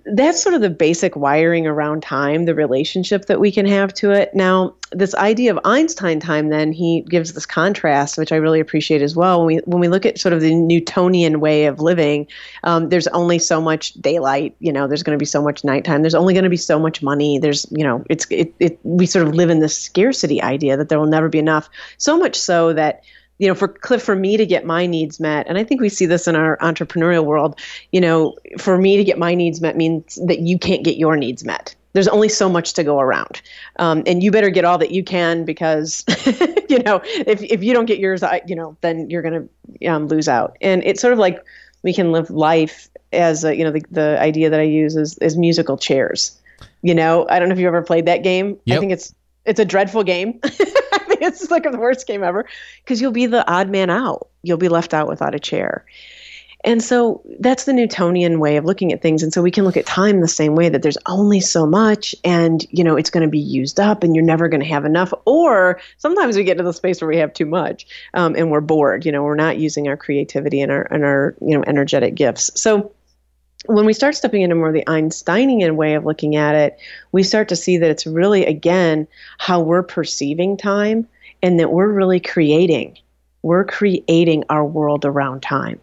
[0.07, 4.11] that's sort of the basic wiring around time, the relationship that we can have to
[4.11, 4.35] it.
[4.35, 9.03] Now, this idea of Einstein time, then he gives this contrast, which I really appreciate
[9.03, 9.45] as well.
[9.45, 12.27] When we when we look at sort of the Newtonian way of living,
[12.65, 14.55] um, there's only so much daylight.
[14.59, 16.03] You know, there's going to be so much nighttime.
[16.03, 17.39] There's only going to be so much money.
[17.39, 20.89] There's you know, it's it, it we sort of live in this scarcity idea that
[20.89, 21.69] there will never be enough.
[21.99, 23.03] So much so that
[23.41, 25.89] you know, for Cliff, for me to get my needs met, and I think we
[25.89, 27.59] see this in our entrepreneurial world,
[27.91, 31.17] you know, for me to get my needs met means that you can't get your
[31.17, 31.75] needs met.
[31.95, 33.41] There's only so much to go around.
[33.79, 36.05] Um, and you better get all that you can because,
[36.69, 39.49] you know, if, if you don't get yours, I, you know, then you're going
[39.81, 40.59] to um, lose out.
[40.61, 41.43] And it's sort of like
[41.83, 45.17] we can live life as, a, you know, the, the idea that I use is,
[45.19, 46.39] is musical chairs.
[46.83, 48.59] You know, I don't know if you ever played that game.
[48.67, 48.77] Yep.
[48.77, 49.15] I think it's,
[49.47, 50.41] it's a dreadful game.
[51.31, 52.47] It's like the worst game ever
[52.83, 54.29] because you'll be the odd man out.
[54.43, 55.85] You'll be left out without a chair.
[56.63, 59.23] And so that's the Newtonian way of looking at things.
[59.23, 62.15] And so we can look at time the same way that there's only so much
[62.23, 64.85] and, you know, it's going to be used up and you're never going to have
[64.85, 65.13] enough.
[65.25, 68.61] Or sometimes we get to the space where we have too much um, and we're
[68.61, 69.07] bored.
[69.07, 72.51] You know, we're not using our creativity and our, and our, you know, energetic gifts.
[72.61, 72.93] So
[73.67, 76.79] when we start stepping into more of the Einsteinian way of looking at it,
[77.13, 79.07] we start to see that it's really, again,
[79.39, 81.07] how we're perceiving time
[81.43, 82.99] and that we're really creating.
[83.43, 85.81] We're creating our world around time.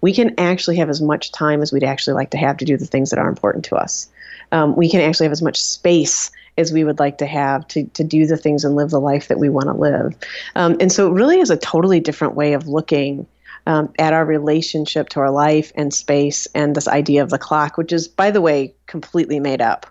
[0.00, 2.76] We can actually have as much time as we'd actually like to have to do
[2.76, 4.08] the things that are important to us.
[4.52, 7.84] Um, we can actually have as much space as we would like to have to,
[7.84, 10.16] to do the things and live the life that we want to live.
[10.56, 13.26] Um, and so it really is a totally different way of looking
[13.68, 17.76] um, at our relationship to our life and space and this idea of the clock,
[17.76, 19.86] which is, by the way, completely made up.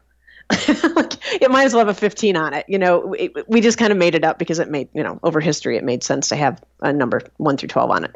[0.95, 2.65] like, it might as well have a 15 on it.
[2.67, 5.19] You know, it, we just kind of made it up because it made, you know,
[5.21, 8.15] over history, it made sense to have a number 1 through 12 on it.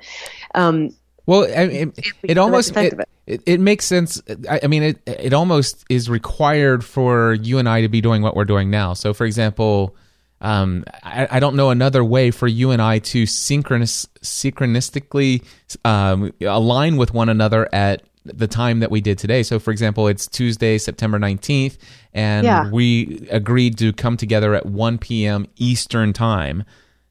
[0.56, 0.96] Um,
[1.28, 2.96] Well, I- it, it, almost it,
[3.28, 4.20] it, it makes sense.
[4.50, 8.24] I, I mean, it it almost is required for you and I to be doing
[8.24, 8.96] what we're doing now.
[8.96, 9.96] So, for example,
[10.42, 15.44] um, I, I don't know another way for you and I to synchronous synchronistically
[15.86, 19.42] um, align with one another at the time that we did today.
[19.44, 21.78] So, for example, it's Tuesday, September nineteenth,
[22.14, 22.70] and Yeah.
[22.70, 25.48] we agreed to come together at one p.m.
[25.58, 26.64] Eastern time.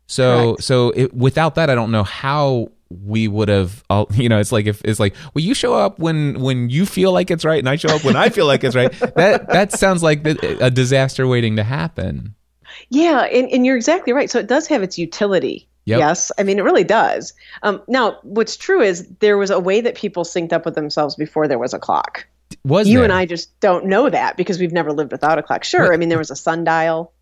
[0.07, 0.63] So Correct.
[0.65, 3.83] so it, without that, I don't know how we would have.
[3.91, 6.87] all You know, it's like if it's like, well, you show up when when you
[6.87, 8.93] feel like it's right, and I show up when I feel like it's right.
[9.17, 12.35] That that sounds like a disaster waiting to happen.
[12.89, 14.31] Yeah, and, and you're exactly right.
[14.31, 15.69] So it does have its utility.
[15.87, 15.99] Yep.
[15.99, 17.33] Yes, I mean it really does.
[17.63, 21.17] Um, now, what's true is there was a way that people synced up with themselves
[21.17, 22.27] before there was a clock.
[22.65, 23.05] Was you there?
[23.05, 25.65] and I just don't know that because we've never lived without a clock.
[25.65, 27.13] Sure, But- I mean there was a sundial.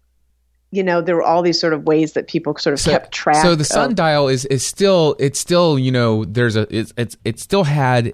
[0.71, 3.43] You know, there were all these sort of ways that people sort of kept track.
[3.43, 7.17] So the of- sundial is is still it's still you know there's a it's it's
[7.25, 8.13] it still had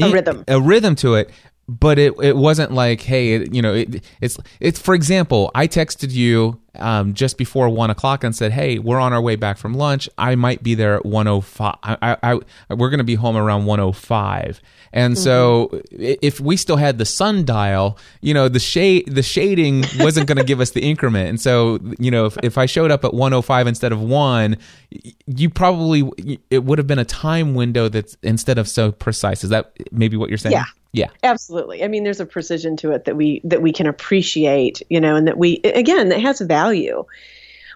[0.00, 0.44] A rhythm.
[0.46, 1.30] a rhythm to it,
[1.68, 5.68] but it it wasn't like hey it, you know it, it's it's for example I
[5.68, 9.58] texted you um, just before one o'clock and said hey we're on our way back
[9.58, 13.04] from lunch I might be there at one o five I, I, I we're gonna
[13.04, 14.60] be home around one o five.
[14.92, 20.26] And so, if we still had the sundial, you know, the shade, the shading wasn't
[20.26, 21.28] going to give us the increment.
[21.28, 24.56] And so, you know, if, if I showed up at 105 instead of one,
[25.26, 26.10] you probably
[26.50, 29.44] it would have been a time window that's instead of so precise.
[29.44, 30.54] Is that maybe what you're saying?
[30.54, 30.64] Yeah.
[30.92, 31.08] Yeah.
[31.22, 31.84] Absolutely.
[31.84, 35.16] I mean, there's a precision to it that we that we can appreciate, you know,
[35.16, 36.67] and that we again that has value.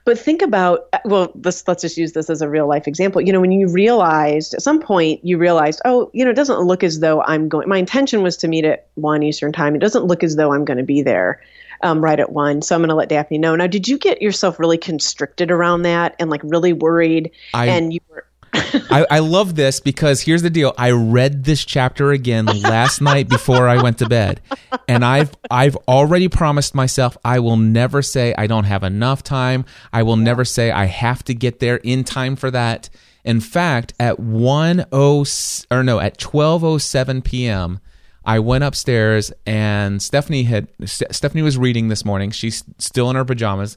[0.05, 3.21] But think about well, let's let's just use this as a real life example.
[3.21, 6.61] You know, when you realized at some point you realized, oh, you know, it doesn't
[6.61, 7.69] look as though I'm going.
[7.69, 9.77] My intention was to meet at one Eastern time.
[9.77, 11.41] It doesn't look as though I'm going to be there.
[11.85, 13.57] Um, right at one, so I'm going to let Daphne know.
[13.57, 17.33] Now, did you get yourself really constricted around that and like really worried?
[17.55, 18.25] I- and you were
[18.55, 20.75] I, I love this because here's the deal.
[20.77, 24.41] I read this chapter again last night before I went to bed.
[24.87, 29.65] And I've I've already promised myself I will never say I don't have enough time.
[29.93, 32.91] I will never say I have to get there in time for that.
[33.25, 37.81] In fact, at 10 or no, at 12:07 p.m.,
[38.25, 42.31] I went upstairs and Stephanie had Stephanie was reading this morning.
[42.31, 43.77] She's still in her pajamas.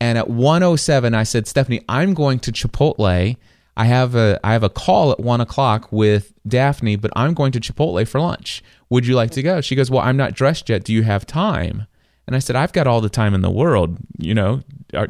[0.00, 3.36] And at 107, I said, Stephanie, I'm going to Chipotle.
[3.76, 7.52] I have a I have a call at one o'clock with Daphne, but I'm going
[7.52, 8.62] to Chipotle for lunch.
[8.90, 9.60] Would you like to go?
[9.60, 10.84] She goes, Well, I'm not dressed yet.
[10.84, 11.86] Do you have time?
[12.26, 13.98] And I said, I've got all the time in the world.
[14.18, 14.62] You know,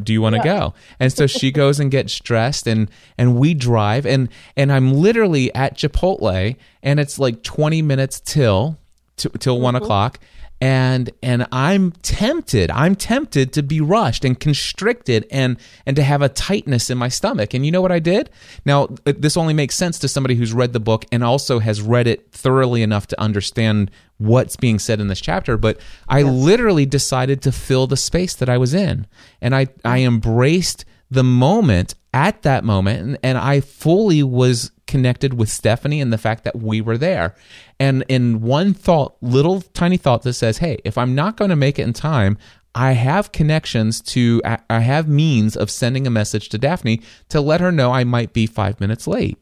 [0.03, 0.75] do you want to go?
[0.99, 5.55] And so she goes and gets dressed, and and we drive, and and I'm literally
[5.55, 8.79] at Chipotle, and it's like 20 minutes till
[9.17, 9.85] t- till one mm-hmm.
[9.85, 10.19] o'clock,
[10.65, 12.71] and and I'm tempted.
[12.71, 17.09] I'm tempted to be rushed and constricted, and and to have a tightness in my
[17.09, 17.53] stomach.
[17.53, 18.31] And you know what I did?
[18.65, 22.07] Now this only makes sense to somebody who's read the book and also has read
[22.07, 25.59] it thoroughly enough to understand what's being said in this chapter.
[25.59, 29.07] But I literally decided to fill the space that I was in,
[29.43, 30.07] and I I mm.
[30.07, 36.13] embraced the moment at that moment and, and I fully was connected with Stephanie and
[36.13, 37.35] the fact that we were there.
[37.81, 41.57] And in one thought, little tiny thought that says, "Hey, if I'm not going to
[41.57, 42.39] make it in time,
[42.75, 47.61] I have connections to I have means of sending a message to Daphne to let
[47.61, 49.37] her know I might be 5 minutes late."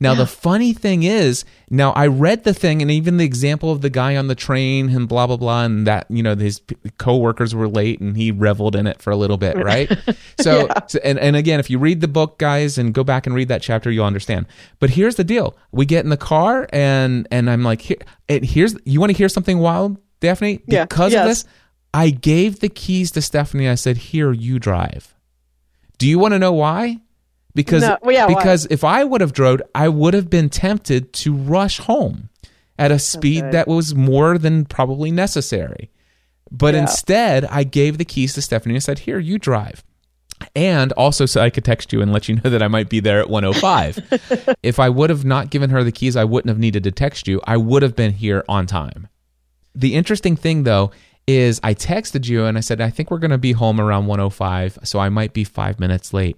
[0.00, 3.80] Now the funny thing is, now I read the thing and even the example of
[3.80, 6.60] the guy on the train and blah blah blah and that you know his
[6.98, 9.90] coworkers were late and he reveled in it for a little bit, right?
[10.40, 13.34] So, so and and again, if you read the book, guys, and go back and
[13.34, 14.46] read that chapter, you'll understand.
[14.78, 18.44] But here's the deal: we get in the car and and I'm like, here, and
[18.44, 20.60] here's you want to hear something wild, Daphne?
[20.66, 21.26] Yeah, Because of yes.
[21.26, 21.44] this,
[21.92, 23.68] I gave the keys to Stephanie.
[23.68, 25.12] I said, "Here, you drive."
[25.98, 27.00] Do you want to know why?
[27.58, 28.34] Because No, well, yeah, why?
[28.34, 32.28] because if I would have drove, I would have been tempted to rush home
[32.78, 33.50] at a speed Okay.
[33.50, 35.90] that was more than probably necessary.
[36.52, 36.82] But Yeah.
[36.82, 39.82] instead, I gave the keys to Stephanie and said, "Here, you drive."
[40.54, 43.00] And also so I could text you and let you know that I might be
[43.00, 44.54] there at 105.
[44.62, 47.26] if I would have not given her the keys, I wouldn't have needed to text
[47.26, 47.40] you.
[47.44, 49.08] I would have been here on time.
[49.74, 50.92] The interesting thing though
[51.26, 54.06] is I texted you and I said I think we're going to be home around
[54.06, 56.36] 105, so I might be 5 minutes late.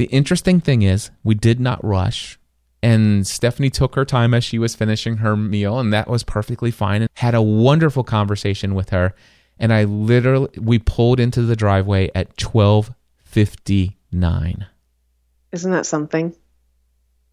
[0.00, 2.38] The interesting thing is we did not rush
[2.82, 6.70] and Stephanie took her time as she was finishing her meal and that was perfectly
[6.70, 9.12] fine and had a wonderful conversation with her
[9.58, 14.64] and I literally we pulled into the driveway at 12:59.
[15.52, 16.34] Isn't that something?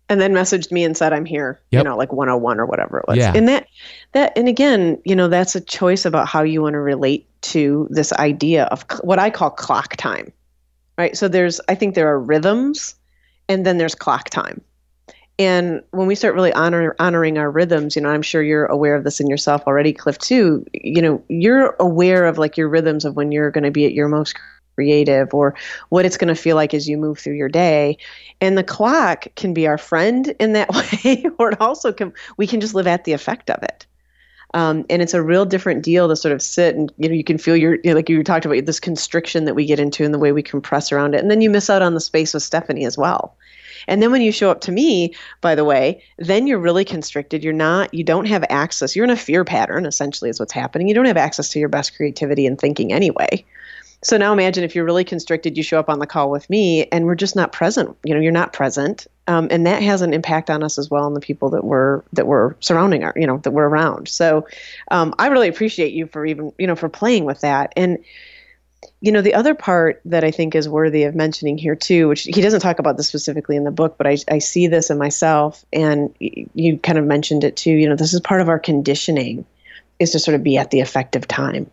[0.10, 1.80] And then messaged me and said, I'm here, Yep.
[1.80, 3.16] you know, like 101 or whatever it was.
[3.16, 3.32] Yeah.
[3.34, 3.68] And that,
[4.12, 7.88] that, and again, you know, that's a choice about how you want to relate to
[7.92, 10.34] this idea of cl- what I call clock time,
[10.98, 11.16] right?
[11.16, 12.96] So there's, I think there are rhythms
[13.48, 14.62] and then there's clock time.
[15.40, 18.96] And when we start really honor, honoring our rhythms, you know, I'm sure you're aware
[18.96, 20.66] of this in yourself already, Cliff, too.
[20.74, 23.94] You know, you're aware of like your rhythms of when you're going to be at
[23.94, 24.36] your most
[24.74, 25.56] creative or
[25.90, 27.98] what it's going to feel like as you move through your day.
[28.42, 30.70] And the clock can be our friend in that
[31.04, 33.86] way, or it also can, we can just live at the effect of it.
[34.54, 37.24] Um, and it's a real different deal to sort of sit and you know you
[37.24, 40.06] can feel your you know, like you talked about this constriction that we get into
[40.06, 41.22] and the way we compress around it.
[41.22, 43.36] And then you miss out on the space with stephanie as well.
[43.90, 47.44] And then when you show up to me by the way then you're really constricted.
[47.44, 48.96] You're not you don't have access.
[48.96, 50.88] You're in a fear pattern essentially is what's happening.
[50.88, 53.44] You don't have access to your best creativity and thinking anyway.
[54.04, 56.86] So now imagine if you're really constricted, you show up on the call with me,
[56.92, 57.98] and we're just not present.
[58.04, 61.06] You know, you're not present, um, and that has an impact on us as well,
[61.08, 64.08] and the people that we're that we're surrounding, our, you know, that we're around.
[64.08, 64.48] So
[64.90, 68.00] um, I really appreciate you for even you know for playing with that and
[69.02, 72.24] you know, the other part that I think is worthy of mentioning here too, which
[72.24, 74.98] he doesn't talk about this specifically in the book, but I, I see this in
[74.98, 77.72] myself, and you kind of mentioned it too.
[77.72, 79.46] You know, this is part of our conditioning,
[80.00, 81.70] is to sort of be at the effective time,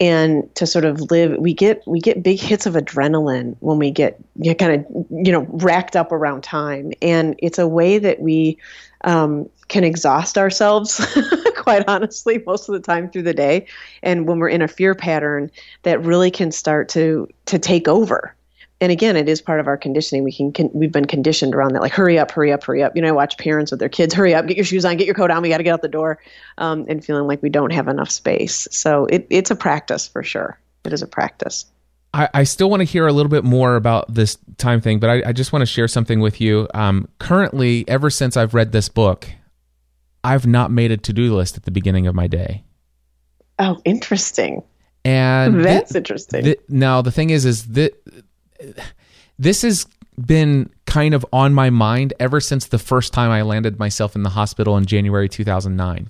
[0.00, 1.36] and to sort of live.
[1.38, 5.32] We get we get big hits of adrenaline when we get, get kind of you
[5.32, 8.58] know racked up around time, and it's a way that we
[9.04, 11.04] um, can exhaust ourselves
[11.56, 13.66] quite honestly most of the time through the day
[14.02, 15.50] and when we're in a fear pattern
[15.82, 18.35] that really can start to to take over
[18.80, 21.72] and again it is part of our conditioning we can, can we've been conditioned around
[21.72, 23.88] that like hurry up hurry up hurry up you know I watch parents with their
[23.88, 25.72] kids hurry up get your shoes on get your coat on we got to get
[25.72, 26.18] out the door
[26.58, 30.22] um, and feeling like we don't have enough space so it, it's a practice for
[30.22, 31.66] sure it is a practice
[32.14, 35.10] I, I still want to hear a little bit more about this time thing, but
[35.10, 36.66] I, I just want to share something with you.
[36.72, 39.28] Um, currently, ever since I've read this book,
[40.24, 42.64] I've not made a to do list at the beginning of my day.
[43.58, 44.62] Oh, interesting.
[45.04, 46.44] And that's th- interesting.
[46.44, 47.94] Th- now the thing is, is that
[49.38, 49.86] this has
[50.24, 54.22] been kind of on my mind ever since the first time I landed myself in
[54.22, 56.08] the hospital in January 2009,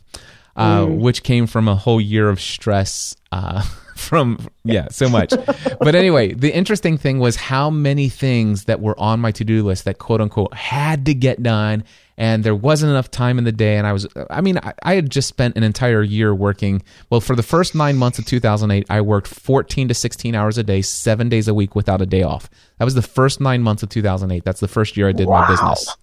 [0.55, 0.97] uh, mm.
[0.99, 3.17] which came from a whole year of stress.
[3.33, 3.63] Uh,
[3.97, 5.33] from yeah so much
[5.81, 9.87] but anyway the interesting thing was how many things that were on my to-do list
[9.87, 11.83] that quote unquote had to get done
[12.19, 13.77] and there wasn't enough time in the day.
[13.77, 16.83] And i was i mean I, I, had just spent an entire year working.
[17.11, 20.63] Well for the first nine months of 2008 i worked 14 to 16 hours a
[20.63, 22.49] day seven days a week without a day off.
[22.79, 25.43] That was the first nine months of 2008 that's the first year i did wow.
[25.43, 25.97] my business.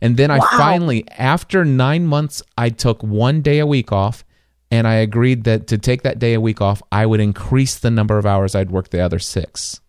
[0.00, 4.24] And then i finally after nine months i took one day a week off
[4.70, 7.90] and I agreed that to take that day a week off, I would increase the
[7.90, 9.80] number of hours I'd work the other six.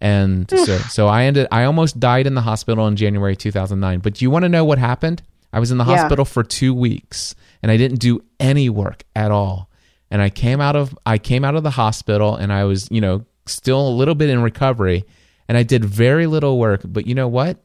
[0.00, 1.46] And so, so I ended.
[1.50, 4.00] I almost died in the hospital in January 2009.
[4.00, 5.22] But do you want to know what happened?
[5.52, 5.96] I was in the yeah.
[5.96, 9.70] hospital for two weeks, and I didn't do any work at all.
[10.10, 13.00] And I came out of I came out of the hospital, and I was you
[13.00, 15.04] know still a little bit in recovery,
[15.48, 16.82] and I did very little work.
[16.84, 17.58] But you know what?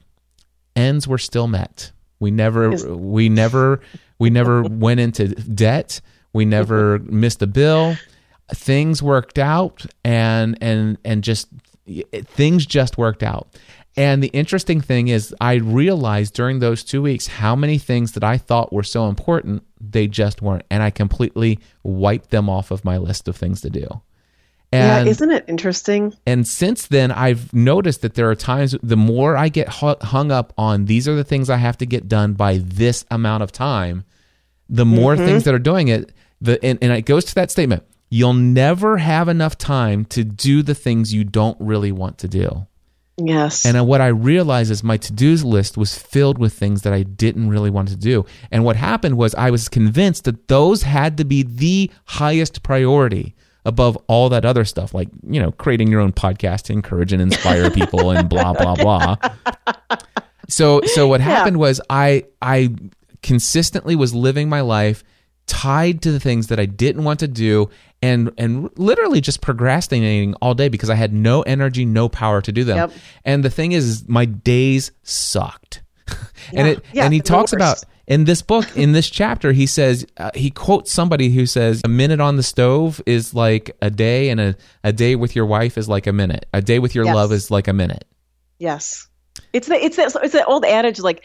[0.75, 1.91] Ends were still met.
[2.19, 3.81] We never we never
[4.17, 6.01] we never went into debt
[6.33, 7.95] we never missed a bill.
[8.53, 11.47] Things worked out, and and and just
[11.85, 13.47] things just worked out.
[13.95, 18.23] And the interesting thing is, I realized during those two weeks how many things that
[18.23, 20.63] I thought were so important, they just weren't.
[20.71, 24.01] And I completely wiped them off of my list of things to do.
[24.71, 26.15] And, yeah, isn't it interesting?
[26.25, 30.51] And since then, I've noticed that there are times the more I get hung up
[30.57, 34.03] on these are the things I have to get done by this amount of time,
[34.67, 35.25] the more mm-hmm.
[35.25, 36.11] things that are doing it,
[36.41, 37.83] the and, and it goes to that statement
[38.13, 42.67] you'll never have enough time to do the things you don't really want to do.
[43.17, 43.65] Yes.
[43.65, 47.49] And what i realized is my to-do list was filled with things that i didn't
[47.49, 48.23] really want to do.
[48.51, 53.33] And what happened was i was convinced that those had to be the highest priority
[53.65, 57.21] above all that other stuff like you know creating your own podcast to encourage and
[57.21, 59.15] inspire people and blah blah blah.
[60.49, 62.75] So so what happened was i i
[63.23, 65.03] consistently was living my life
[65.47, 67.69] tied to the things that I didn't want to do
[68.01, 72.51] and and literally just procrastinating all day because I had no energy, no power to
[72.51, 72.77] do them.
[72.77, 72.91] Yep.
[73.23, 75.81] And the thing is my days sucked.
[76.51, 76.59] Yeah.
[76.59, 80.05] and it yeah, and he talks about in this book in this chapter he says
[80.17, 84.29] uh, he quotes somebody who says a minute on the stove is like a day
[84.29, 87.05] and a, a day with your wife is like a minute a day with your
[87.05, 87.15] yes.
[87.15, 88.03] love is like a minute
[88.59, 89.07] yes
[89.53, 91.23] it's the it's that it's that old adage like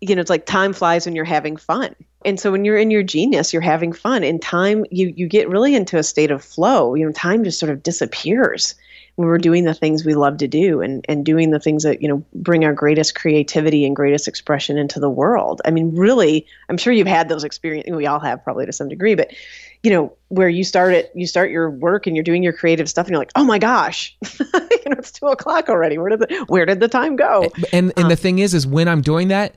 [0.00, 1.94] you know it's like time flies when you're having fun
[2.24, 5.48] and so when you're in your genius you're having fun and time you you get
[5.48, 6.94] really into a state of flow.
[6.94, 8.74] You know time just sort of disappears
[9.16, 12.02] when we're doing the things we love to do and and doing the things that
[12.02, 15.60] you know bring our greatest creativity and greatest expression into the world.
[15.64, 18.88] I mean really i'm sure you've had those experiences we all have probably to some
[18.88, 19.32] degree but
[19.84, 22.88] you know where you start it you start your work and you're doing your creative
[22.88, 24.50] stuff and you're like oh my gosh you
[24.86, 25.98] know it's two o'clock already.
[25.98, 27.50] Where did the where did the time go?
[27.72, 29.54] And and um, the thing is is when i'm doing that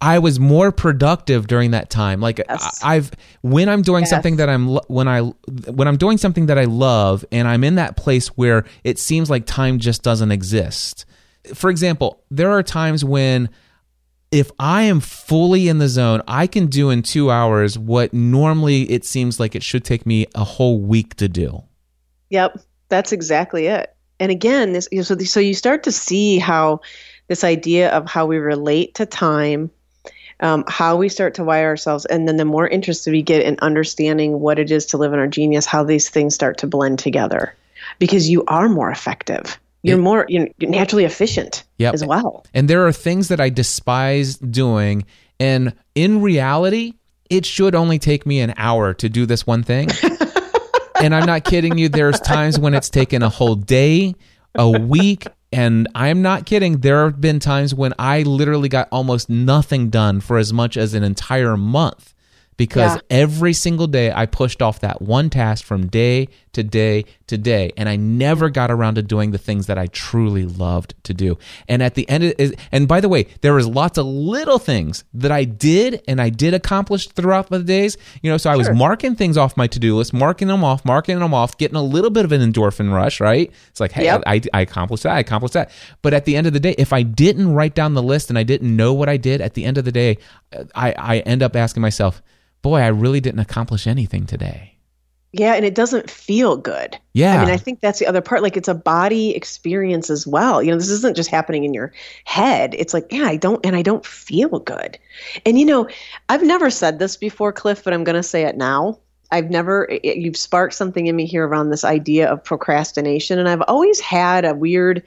[0.00, 2.20] I was more productive during that time.
[2.20, 2.80] Like yes.
[2.84, 3.10] I've
[3.42, 4.10] when I'm doing yes.
[4.10, 7.76] something that I'm when I when I'm doing something that I love and I'm in
[7.76, 11.06] that place where it seems like time just doesn't exist.
[11.54, 13.48] For example, there are times when
[14.30, 18.82] if I am fully in the zone, I can do in 2 hours what normally
[18.90, 21.62] it seems like it should take me a whole week to do.
[22.30, 22.58] Yep,
[22.88, 23.94] that's exactly it.
[24.20, 26.80] And again, this so so you start to see how
[27.28, 29.70] this idea of how we relate to time
[30.44, 33.56] um, how we start to wire ourselves, and then the more interested we get in
[33.60, 36.98] understanding what it is to live in our genius, how these things start to blend
[37.00, 37.54] together.
[37.98, 39.58] because you are more effective.
[39.82, 41.94] You're It- more you're naturally efficient Yep.
[41.94, 42.44] as well.
[42.54, 45.04] And there are things that I despise doing.
[45.38, 46.94] And in reality,
[47.28, 49.90] it should only take me an hour to do this one thing.
[51.00, 51.88] and I'm not kidding you.
[51.88, 54.14] There's times when it's taken a whole day,
[54.54, 55.26] a week.
[55.54, 56.78] And I'm not kidding.
[56.78, 60.94] There have been times when I literally got almost nothing done for as much as
[60.94, 62.12] an entire month
[62.56, 63.00] because Yeah.
[63.22, 67.72] every single day I pushed off that one task from day to day to day,
[67.76, 71.38] and I never got around to doing the things that I truly loved to do.
[71.68, 75.04] And at the end, of, and by the way, there was lots of little things
[75.14, 77.96] that I did and I did accomplish throughout the days.
[78.22, 80.84] You know, so I was marking things off my to do list, marking them off,
[80.84, 83.20] marking them off, getting a little bit of an endorphin rush.
[83.20, 83.50] Right?
[83.68, 84.22] It's like, hey, Yep.
[84.26, 85.70] I, I accomplished that, I accomplished that.
[86.02, 88.38] But at the end of the day, if I didn't write down the list and
[88.38, 90.18] I didn't know what I did, at the end of the day,
[90.74, 92.22] I, I end up asking myself,
[92.62, 94.73] boy, I really didn't accomplish anything today.
[95.36, 96.96] Yeah, and it doesn't feel good.
[97.12, 97.34] Yeah.
[97.34, 98.40] I mean, I think that's the other part.
[98.40, 100.62] Like, it's a body experience as well.
[100.62, 101.92] You know, this isn't just happening in your
[102.24, 102.74] head.
[102.78, 104.96] It's like, yeah, I don't, and I don't feel good.
[105.44, 105.88] And, you know,
[106.28, 109.00] I've never said this before, Cliff, but I'm going to say it now.
[109.32, 113.40] I've never, it- you've sparked something in me here around this idea of procrastination.
[113.40, 115.02] And I've always had a weird,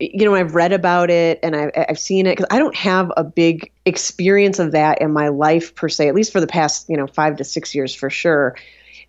[0.00, 3.12] you know, I've read about it and I've, I've seen it because I don't have
[3.16, 6.88] a big experience of that in my life per se, at least for the past,
[6.88, 8.56] you know, five to six years for sure.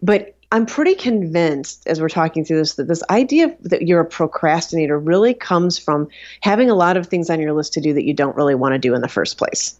[0.01, 4.05] But I'm pretty convinced as we're talking through this that this idea that you're a
[4.05, 6.07] procrastinator really comes from
[6.41, 8.73] having a lot of things on your list to do that you don't really want
[8.73, 9.77] to do in the first place.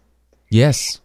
[0.50, 1.00] Yes.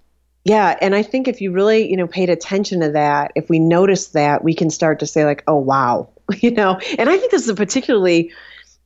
[0.45, 3.61] Yeah, and I think if you really, you know, paid attention to that, if we
[3.61, 6.09] notice that, we can start to say like, "Oh, wow."
[6.41, 8.33] You know, and I think this is a particularly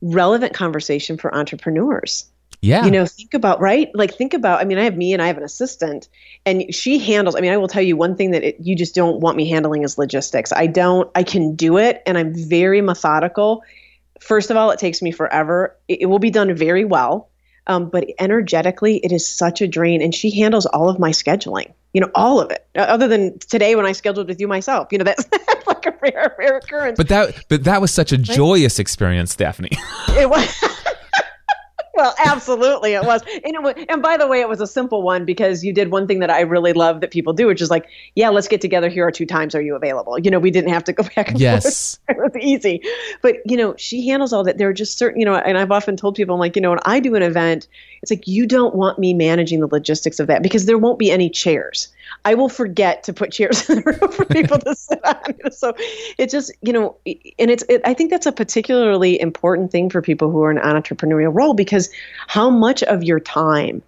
[0.01, 2.25] relevant conversation for entrepreneurs
[2.61, 2.85] Yeah.
[2.85, 5.27] you know think about right like think about i mean i have me and i
[5.27, 6.09] have an assistant
[6.45, 8.95] and she handles i mean i will tell you one thing that it, you just
[8.95, 12.81] don't want me handling is logistics i don't i can do it and i'm very
[12.81, 13.63] methodical
[14.19, 17.29] first of all it takes me forever it, it will be done very well
[17.67, 21.71] um, but energetically it is such a drain and she handles all of my scheduling
[21.93, 24.97] you know all of it other than today when i scheduled with you myself you
[24.97, 25.25] know that's
[25.67, 29.71] like a rare rare occurrence but that but that was such a joyous experience, Stephanie.
[30.09, 30.63] it was.
[31.97, 33.21] well, absolutely, it was.
[33.43, 33.73] And, it was.
[33.89, 36.29] and by the way, it was a simple one because you did one thing that
[36.29, 38.87] I really love that people do, which is like, yeah, let's get together.
[38.87, 39.55] Here are two times.
[39.55, 40.17] Are you available?
[40.19, 41.97] You know, we didn't have to go back and Yes.
[41.97, 42.17] forth.
[42.17, 42.81] It was easy.
[43.21, 44.57] But, you know, she handles all that.
[44.57, 46.69] There are just certain, you know, and I've often told people, I'm like, you know,
[46.69, 47.67] when I do an event,
[48.01, 51.11] it's like, you don't want me managing the logistics of that because there won't be
[51.11, 51.89] any chairs.
[52.25, 55.51] I will forget to put chairs in the room for people to sit on.
[55.51, 55.73] So
[56.17, 60.01] it just, you know, and it's, it, I think that's a particularly important thing for
[60.01, 61.89] people who are in an entrepreneurial role because
[62.27, 63.81] how much of your time,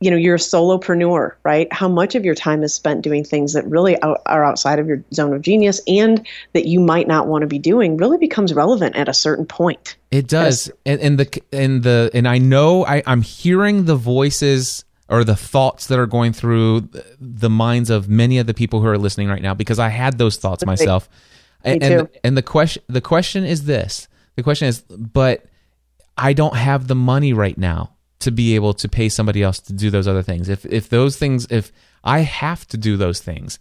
[0.00, 1.72] you know, you're a solopreneur, right?
[1.72, 4.86] How much of your time is spent doing things that really out, are outside of
[4.86, 8.52] your zone of genius and that you might not want to be doing really becomes
[8.52, 9.96] relevant at a certain point.
[10.10, 14.84] It does, and, and the and the and I know I, I'm hearing the voices
[15.08, 16.88] or the thoughts that are going through
[17.20, 20.18] the minds of many of the people who are listening right now because I had
[20.18, 21.08] those thoughts myself.
[21.64, 21.86] and, too.
[21.86, 25.44] and and the question the question is this: the question is, but
[26.16, 29.72] I don't have the money right now to be able to pay somebody else to
[29.72, 30.48] do those other things.
[30.48, 31.72] If if those things, if
[32.02, 33.58] I have to do those things,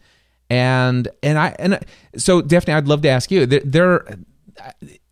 [0.50, 1.80] and and I and
[2.16, 3.46] so Daphne, I'd love to ask you.
[3.46, 4.18] There, there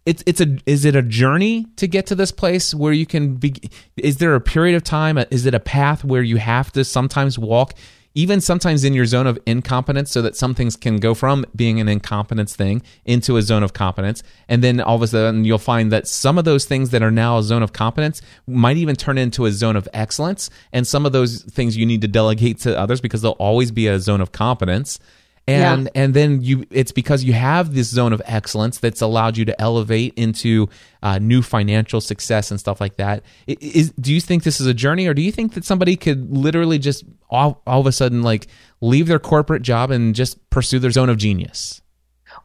[0.06, 3.36] it's it's a is it a journey to get to this place where you can
[3.36, 3.54] be?
[3.98, 5.18] Is there a period of time?
[5.18, 7.74] Uh, is it a path where you have to sometimes walk?
[8.14, 11.80] Even sometimes in your zone of incompetence, so that some things can go from being
[11.80, 14.22] an incompetence thing into a zone of competence.
[14.50, 17.12] And then all of a sudden, you'll find that some of those things that are
[17.12, 20.50] now a zone of competence might even turn into a zone of excellence.
[20.74, 23.88] And some of those things you need to delegate to others because they'll always be
[23.88, 25.00] a zone of competence
[25.48, 25.92] and Yeah.
[26.04, 29.60] and then you it's because you have this zone of excellence that's allowed you to
[29.62, 30.70] elevate into
[31.04, 34.74] uh, new financial success and stuff like that is do you think this is a
[34.74, 38.22] journey or do you think that somebody could literally just all, all of a sudden
[38.22, 38.48] like
[38.82, 41.82] leave their corporate job and just pursue their zone of genius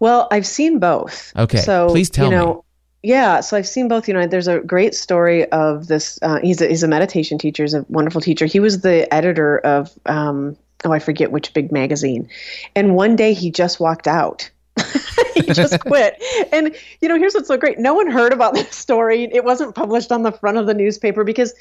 [0.01, 1.33] Well, I've seen both.
[1.37, 2.37] Okay, So please tell you me.
[2.37, 2.65] know,
[3.03, 4.09] Yeah, so I've seen both.
[4.09, 6.19] You know, there's a great story of this.
[6.23, 7.63] Uh, he's a, he's a meditation teacher.
[7.63, 8.47] He's a wonderful teacher.
[8.47, 12.29] He was the editor of um, oh, I forget which big magazine,
[12.75, 14.51] and one day he just walked out.
[15.35, 16.23] he just quit.
[16.53, 17.79] And you know, here's what's so great.
[17.79, 19.25] No one heard about this story.
[19.33, 21.55] It wasn't published on the front of the newspaper because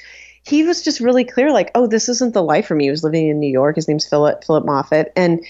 [0.43, 2.85] he was just really clear like, oh, this isn't the life for me.
[2.85, 3.75] He was living in New York.
[3.75, 5.11] His name's Phillip Phillip Moffitt.
[5.15, 5.43] And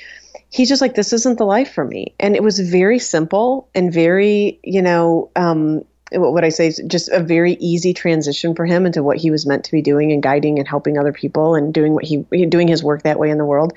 [0.49, 2.15] he's just like, this isn't the life for me.
[2.19, 6.67] And it was very simple and very, you know, um, what would I say?
[6.67, 9.81] Is just a very easy transition for him into what he was meant to be
[9.81, 12.17] doing and guiding and helping other people and doing what he
[12.47, 13.73] doing his work that way in the world.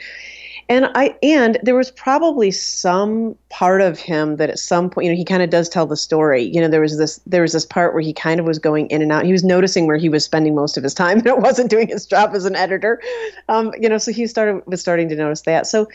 [0.71, 5.13] And I and there was probably some part of him that at some point, you
[5.13, 6.43] know, he kind of does tell the story.
[6.43, 8.89] You know, there was this there was this part where he kind of was going
[8.89, 9.25] in and out.
[9.25, 11.89] He was noticing where he was spending most of his time, and it wasn't doing
[11.89, 13.01] his job as an editor.
[13.49, 15.67] Um, you know, so he started was starting to notice that.
[15.67, 15.89] So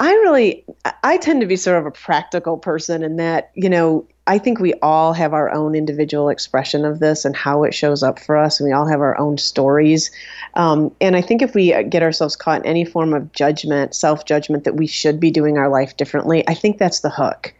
[0.00, 0.64] I really
[1.02, 4.58] I tend to be sort of a practical person in that, you know, I think
[4.58, 8.36] we all have our own individual expression of this and how it shows up for
[8.38, 10.10] us, and we all have our own stories.
[10.54, 14.24] Um, and I think if we get ourselves caught in any form of judgment, self
[14.24, 17.52] judgment, that we should be doing our life differently, I think that's the hook.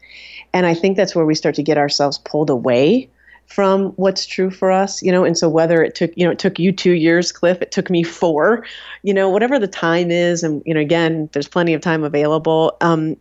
[0.54, 3.10] And I think that's where we start to get ourselves pulled away
[3.46, 5.24] from what's true for us, you know.
[5.24, 7.90] And so whether it took, you know, it took you two years, Cliff, it took
[7.90, 8.64] me four,
[9.02, 12.76] you know, whatever the time is, and you know, again, there's plenty of time available.
[12.80, 13.16] Um,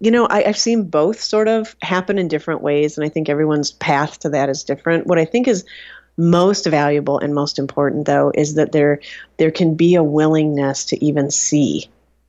[0.00, 3.28] you know, I, I've seen both sort of happen in different ways, and I think
[3.28, 5.06] everyone's path to that is different.
[5.06, 5.64] What I think is
[6.16, 9.00] most valuable and most important, though, is that there
[9.38, 11.88] there can be a willingness to even see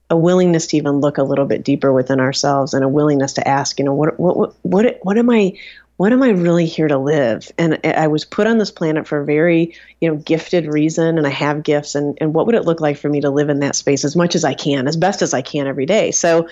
[0.10, 3.48] a willingness to even look a little bit deeper within ourselves and a willingness to
[3.48, 5.54] ask, you know, what what what what, what am I
[5.98, 7.52] what am I really here to live?
[7.58, 11.28] And I was put on this planet for a very, you know, gifted reason, and
[11.28, 11.96] I have gifts.
[11.96, 14.16] And, and what would it look like for me to live in that space as
[14.16, 16.12] much as I can, as best as I can every day?
[16.12, 16.48] So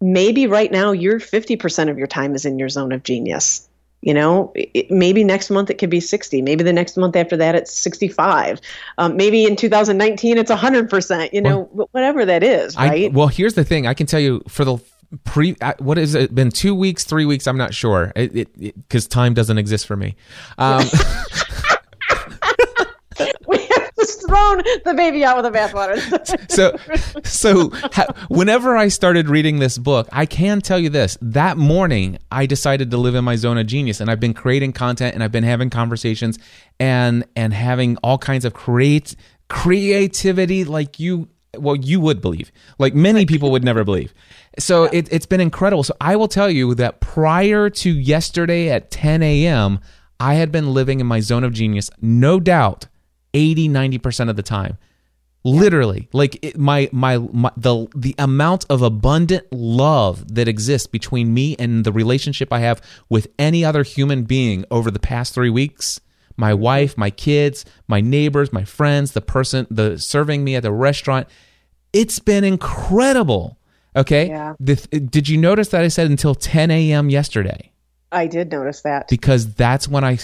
[0.00, 3.68] maybe right now, you're 50% of your time is in your zone of genius.
[4.02, 6.40] You know, it, maybe next month it could be 60.
[6.40, 8.60] Maybe the next month after that it's 65.
[8.96, 11.32] Um, maybe in 2019 it's 100%.
[11.32, 13.10] You know, well, whatever that is, right?
[13.10, 13.86] I, well, here's the thing.
[13.86, 14.78] I can tell you for the
[15.24, 17.46] pre what is it been two weeks three weeks?
[17.46, 18.12] I'm not sure.
[18.14, 20.16] It because time doesn't exist for me.
[20.58, 20.84] Um,
[23.46, 25.98] we have just thrown the baby out with the bathwater.
[26.50, 26.76] So
[27.24, 31.16] so ha, whenever i started reading this book i can tell you this.
[31.20, 34.72] That morning i decided to live in my zone of genius and i've been creating
[34.72, 36.38] content and i've been having conversations
[36.78, 39.14] and and having all kinds of create
[39.48, 42.52] creativity like you well you would believe.
[42.78, 44.12] Like many people would never believe.
[44.58, 45.00] So yeah.
[45.00, 45.82] it, it's been incredible.
[45.82, 49.80] So i will tell you that prior to yesterday at 10 a.m
[50.18, 52.86] i had been living in my zone of genius no doubt
[53.34, 54.78] 80 90% of the time.
[55.42, 56.08] Literally.
[56.12, 61.56] Like it, my, my my the the amount of abundant love that exists between me
[61.58, 66.00] and the relationship i have with any other human being over the past 3 weeks
[66.36, 70.72] my wife, my kids, my neighbors, my friends, the person the serving me at the
[70.72, 71.28] restaurant.
[71.92, 73.58] It's been incredible.
[73.96, 74.28] Okay.
[74.28, 74.54] Yeah.
[74.60, 77.10] The, did you notice that I said until 10 a.m.
[77.10, 77.72] yesterday?
[78.12, 80.18] I did notice that because that's when I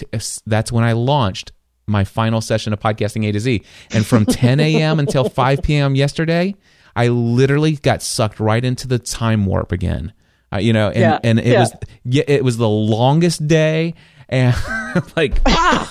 [0.47, 1.53] that's when I launched
[1.87, 3.62] my final session of podcasting A to Z,
[3.93, 4.99] and from 10 a.m.
[4.99, 5.95] until 5 p.m.
[5.95, 6.55] yesterday,
[6.97, 10.12] I literally got sucked right into the time warp again.
[10.53, 11.19] Uh, you know, and yeah.
[11.23, 11.61] and it yeah.
[11.61, 11.73] was
[12.05, 13.95] yeah, it was the longest day
[14.28, 14.55] and
[15.16, 15.90] like ah,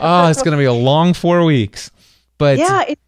[0.00, 1.90] oh it's going to be a long four weeks.
[2.38, 2.98] But yeah it,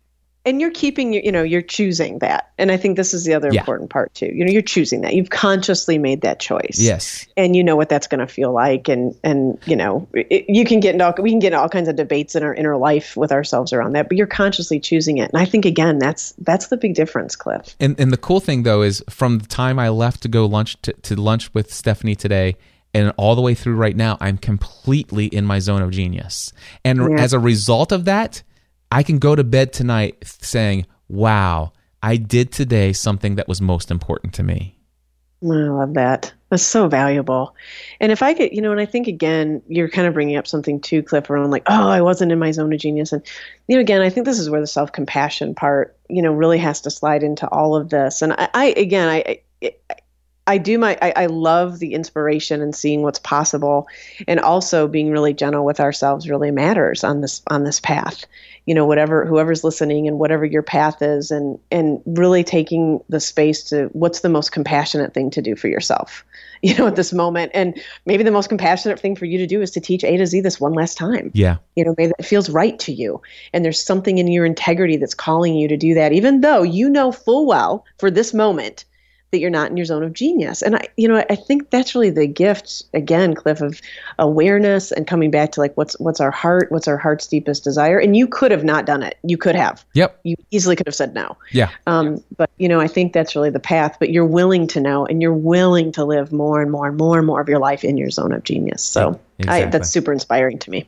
[0.47, 2.51] and you're keeping your you know you're choosing that.
[2.59, 3.61] And i think this is the other Yeah.
[3.61, 4.27] important part too.
[4.27, 5.15] You know you're choosing that.
[5.15, 6.77] You've consciously made that choice.
[6.79, 7.27] Yes.
[7.37, 8.89] And you know what that's going to feel like.
[8.89, 11.69] And and you know it, you can get into all, we can get into all
[11.69, 15.19] kinds of debates in our inner life with ourselves around that but you're consciously choosing
[15.19, 15.31] it.
[15.33, 17.75] And i think again that's that's the big difference cliff.
[17.81, 20.77] And and the cool thing though is from the time I left to go lunch
[20.83, 22.57] to, to lunch with Stephanie today
[22.95, 26.53] and all the way through right now I'm completely in my zone of genius.
[26.85, 27.23] And Yeah.
[27.23, 28.43] as a result of that,
[28.91, 31.73] I can go to bed tonight saying, "Wow,
[32.03, 34.79] I did today something that was most important to me."
[35.43, 36.33] Oh, I love that.
[36.49, 37.55] That's so valuable.
[38.01, 40.47] And if I could, you know, and I think again, you're kind of bringing up
[40.47, 43.13] something too, Cliff, around like, oh, I wasn't in my zone of genius.
[43.13, 43.23] And,
[43.69, 46.59] you know, again, I think this is where the self compassion part, you know, really
[46.59, 48.23] has to slide into all of this.
[48.23, 49.73] And I, I again, I, I,
[50.47, 53.87] I do my, I, I love the inspiration and seeing what's possible.
[54.29, 58.27] And also being really gentle with ourselves really matters on this, on this path
[58.67, 63.21] you know whatever whoever's listening and whatever your path is and and really taking the
[63.21, 66.25] space to what's the most compassionate thing to do for yourself
[66.63, 69.61] you know at this moment and maybe the most compassionate thing for you to do
[69.61, 71.57] is to teach a to z this one last time Yeah.
[71.77, 73.21] you know maybe it feels right to you
[73.53, 76.89] and there's something in your integrity that's calling you to do that even though you
[76.89, 78.85] know full well for this moment
[79.35, 80.63] that you're not in your zone of genius.
[80.63, 83.81] And i you know i think that's really the gift again cliff of
[84.21, 87.99] awareness and coming back to like what's what's our heart what's our heart's deepest desire?
[87.99, 89.19] And you could have not done it.
[89.25, 89.85] You could have.
[89.95, 90.21] Yep.
[90.23, 91.37] you easily could have said no.
[91.51, 91.71] Yeah.
[91.89, 93.97] um, but you know i think that's really the path.
[93.99, 97.19] But you're willing to know and you're willing to live more and more and more
[97.19, 98.83] and more of your life in your zone of genius.
[98.83, 100.87] So Yeah, I, that's super inspiring to me.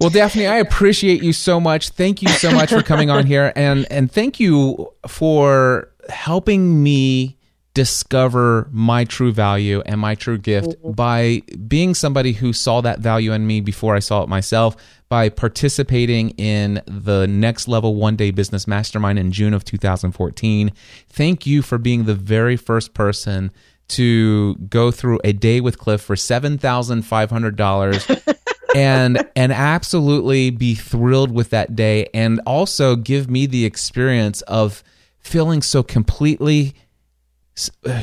[0.00, 1.90] Well, Daphne, I appreciate you so much.
[1.90, 7.37] Thank you so much for coming on here, and and thank you for helping me
[7.78, 10.90] discover my true value and my true gift mm-hmm.
[10.90, 14.74] by being somebody who saw that value in me before I saw it myself,
[15.08, 20.72] by participating in the Next Level One Day Business Mastermind in June of 2014.
[21.08, 23.52] Thank you for being the very first person
[23.90, 28.36] to go through a day with Cliff for $7,500
[28.74, 34.82] and and absolutely be thrilled with that day and also give me the experience of
[35.20, 36.74] feeling so completely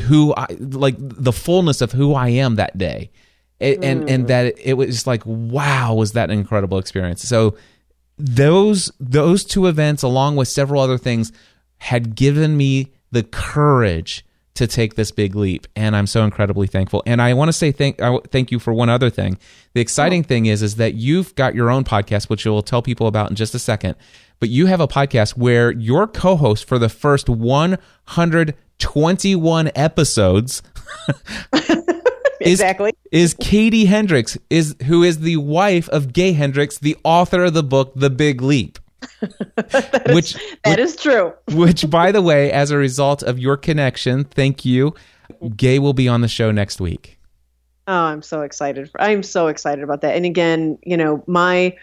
[0.07, 3.11] who I like the fullness of who I am that day.
[3.59, 4.27] It, and and mm.
[4.27, 7.23] that it was like wow was that an incredible experience.
[7.23, 7.55] So
[8.17, 11.31] those those two events along with several other things
[11.77, 14.25] had given me the courage
[14.55, 15.67] to take this big leap.
[15.75, 17.03] And I'm so incredibly thankful.
[17.05, 19.37] And I want to say thank I, thank you for one other thing.
[19.73, 20.27] The exciting oh.
[20.27, 23.35] thing is is that you've got your own podcast which you'll tell people about in
[23.35, 23.95] just a second
[24.39, 30.61] but you have a podcast where your co-host for the first 121 episodes
[31.53, 31.81] is,
[32.61, 32.93] Exactly.
[33.11, 37.63] is Katie Hendricks, is who is the wife of Gay Hendricks, the author of the
[37.63, 38.79] book The Big Leap.
[40.09, 41.33] which That is true.
[41.51, 44.93] which by the way, as a result of your connection, thank you.
[45.55, 47.19] Gay will be on the show next week.
[47.87, 48.89] Oh, I'm so excited.
[48.89, 50.15] For, I'm so excited about that.
[50.15, 51.75] And again, you know, my,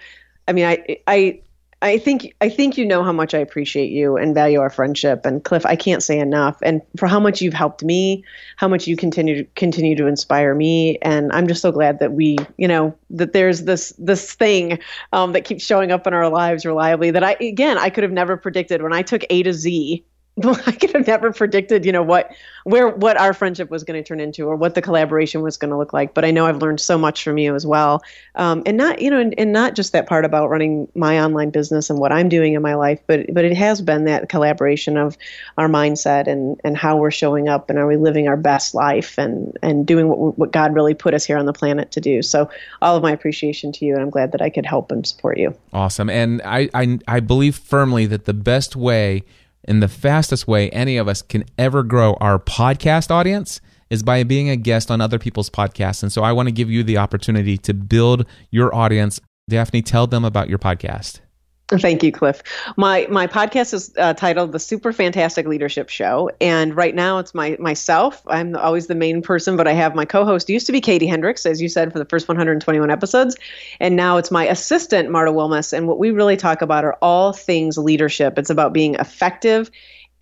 [0.48, 1.40] I mean, I, I,
[1.82, 5.26] I think, I think you know how much I appreciate you and value our friendship.
[5.26, 6.58] And Cliff, I can't say enough.
[6.62, 8.24] And for how much you've helped me,
[8.56, 10.98] how much you continue to continue to inspire me.
[11.02, 14.78] And I'm just so glad that we, you know, that there's this this thing
[15.12, 17.10] um, that keeps showing up in our lives reliably.
[17.10, 20.04] That I, again, I could have never predicted when I took A to Z.
[20.66, 22.34] I could have never predicted, you know, what
[22.64, 25.70] where what our friendship was going to turn into or what the collaboration was going
[25.70, 26.14] to look like.
[26.14, 28.02] But I know I've learned so much from you as well,
[28.34, 31.50] um, and not you know, and, and not just that part about running my online
[31.50, 34.96] business and what I'm doing in my life, but but it has been that collaboration
[34.96, 35.18] of
[35.58, 39.18] our mindset and and how we're showing up and are we living our best life
[39.18, 42.22] and and doing what what God really put us here on the planet to do.
[42.22, 42.48] So
[42.80, 45.36] all of my appreciation to you, and I'm glad that I could help and support
[45.36, 45.54] you.
[45.74, 46.08] Awesome.
[46.08, 49.24] And I, I I believe firmly that the best way
[49.64, 53.60] and the fastest way any of us can ever grow our podcast audience
[53.90, 56.02] is by being a guest on other people's podcasts.
[56.02, 59.20] And so I want to give you the opportunity to build your audience.
[59.50, 61.20] Daphne, tell them about your podcast.
[61.68, 62.42] Thank you, Cliff.
[62.76, 67.34] My my podcast is uh, titled "The Super Fantastic Leadership Show," and right now it's
[67.34, 68.20] my myself.
[68.26, 70.50] I'm always the main person, but I have my co-host.
[70.50, 73.36] Used to be Katie Hendricks, as you said, for the first 121 episodes,
[73.80, 75.72] and now it's my assistant Marta Wilmus.
[75.72, 78.38] And what we really talk about are all things leadership.
[78.38, 79.70] It's about being effective.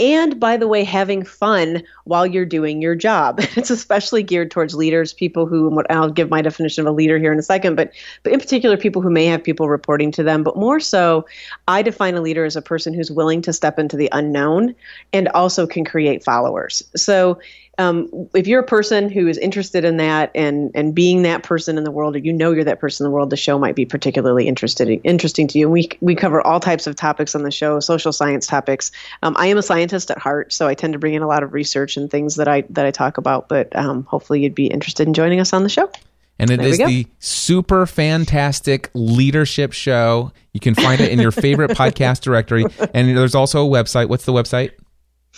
[0.00, 3.40] And by the way, having fun while you're doing your job.
[3.60, 7.30] It's especially geared towards leaders, people who, I'll give my definition of a leader here
[7.32, 10.42] in a second, but, but in particular, people who may have people reporting to them.
[10.42, 11.26] But more so,
[11.68, 14.74] I define a leader as a person who's willing to step into the unknown
[15.12, 16.82] and also can create followers.
[16.96, 17.38] So
[17.80, 21.78] um, if you're a person who is interested in that and and being that person
[21.78, 23.74] in the world, or you know you're that person in the world, the show might
[23.74, 25.70] be particularly interested interesting to you.
[25.70, 28.92] We we cover all types of topics on the show, social science topics.
[29.22, 31.42] Um, I am a scientist at heart, so I tend to bring in a lot
[31.42, 33.48] of research and things that I that I talk about.
[33.48, 35.90] But um, hopefully, you'd be interested in joining us on the show.
[36.38, 40.32] And it There is the super fantastic leadership show.
[40.52, 42.64] You can find it in your favorite podcast directory.
[42.94, 44.08] And there's also a website.
[44.08, 44.72] What's the website?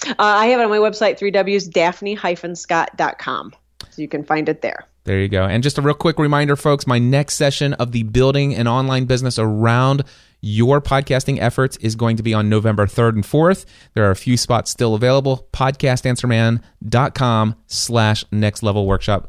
[0.06, 3.52] Uh, I have it on my website, 3Ws, daphne-scott.com.
[3.90, 4.86] So you can find it there.
[5.04, 5.44] There you go.
[5.44, 9.04] And just a real quick reminder, folks my next session of the building an online
[9.04, 10.04] business around
[10.40, 13.64] your podcasting efforts is going to be on November 3rd and 4th.
[13.94, 15.48] There are a few spots still available.
[15.52, 19.28] Podcastanswerman.com slash next level workshop.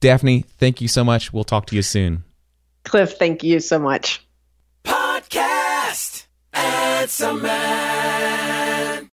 [0.00, 1.32] Daphne, thank you so much.
[1.32, 2.24] We'll talk to you soon.
[2.84, 4.24] Cliff, thank you so much.
[4.84, 8.69] Podcast Answer Man.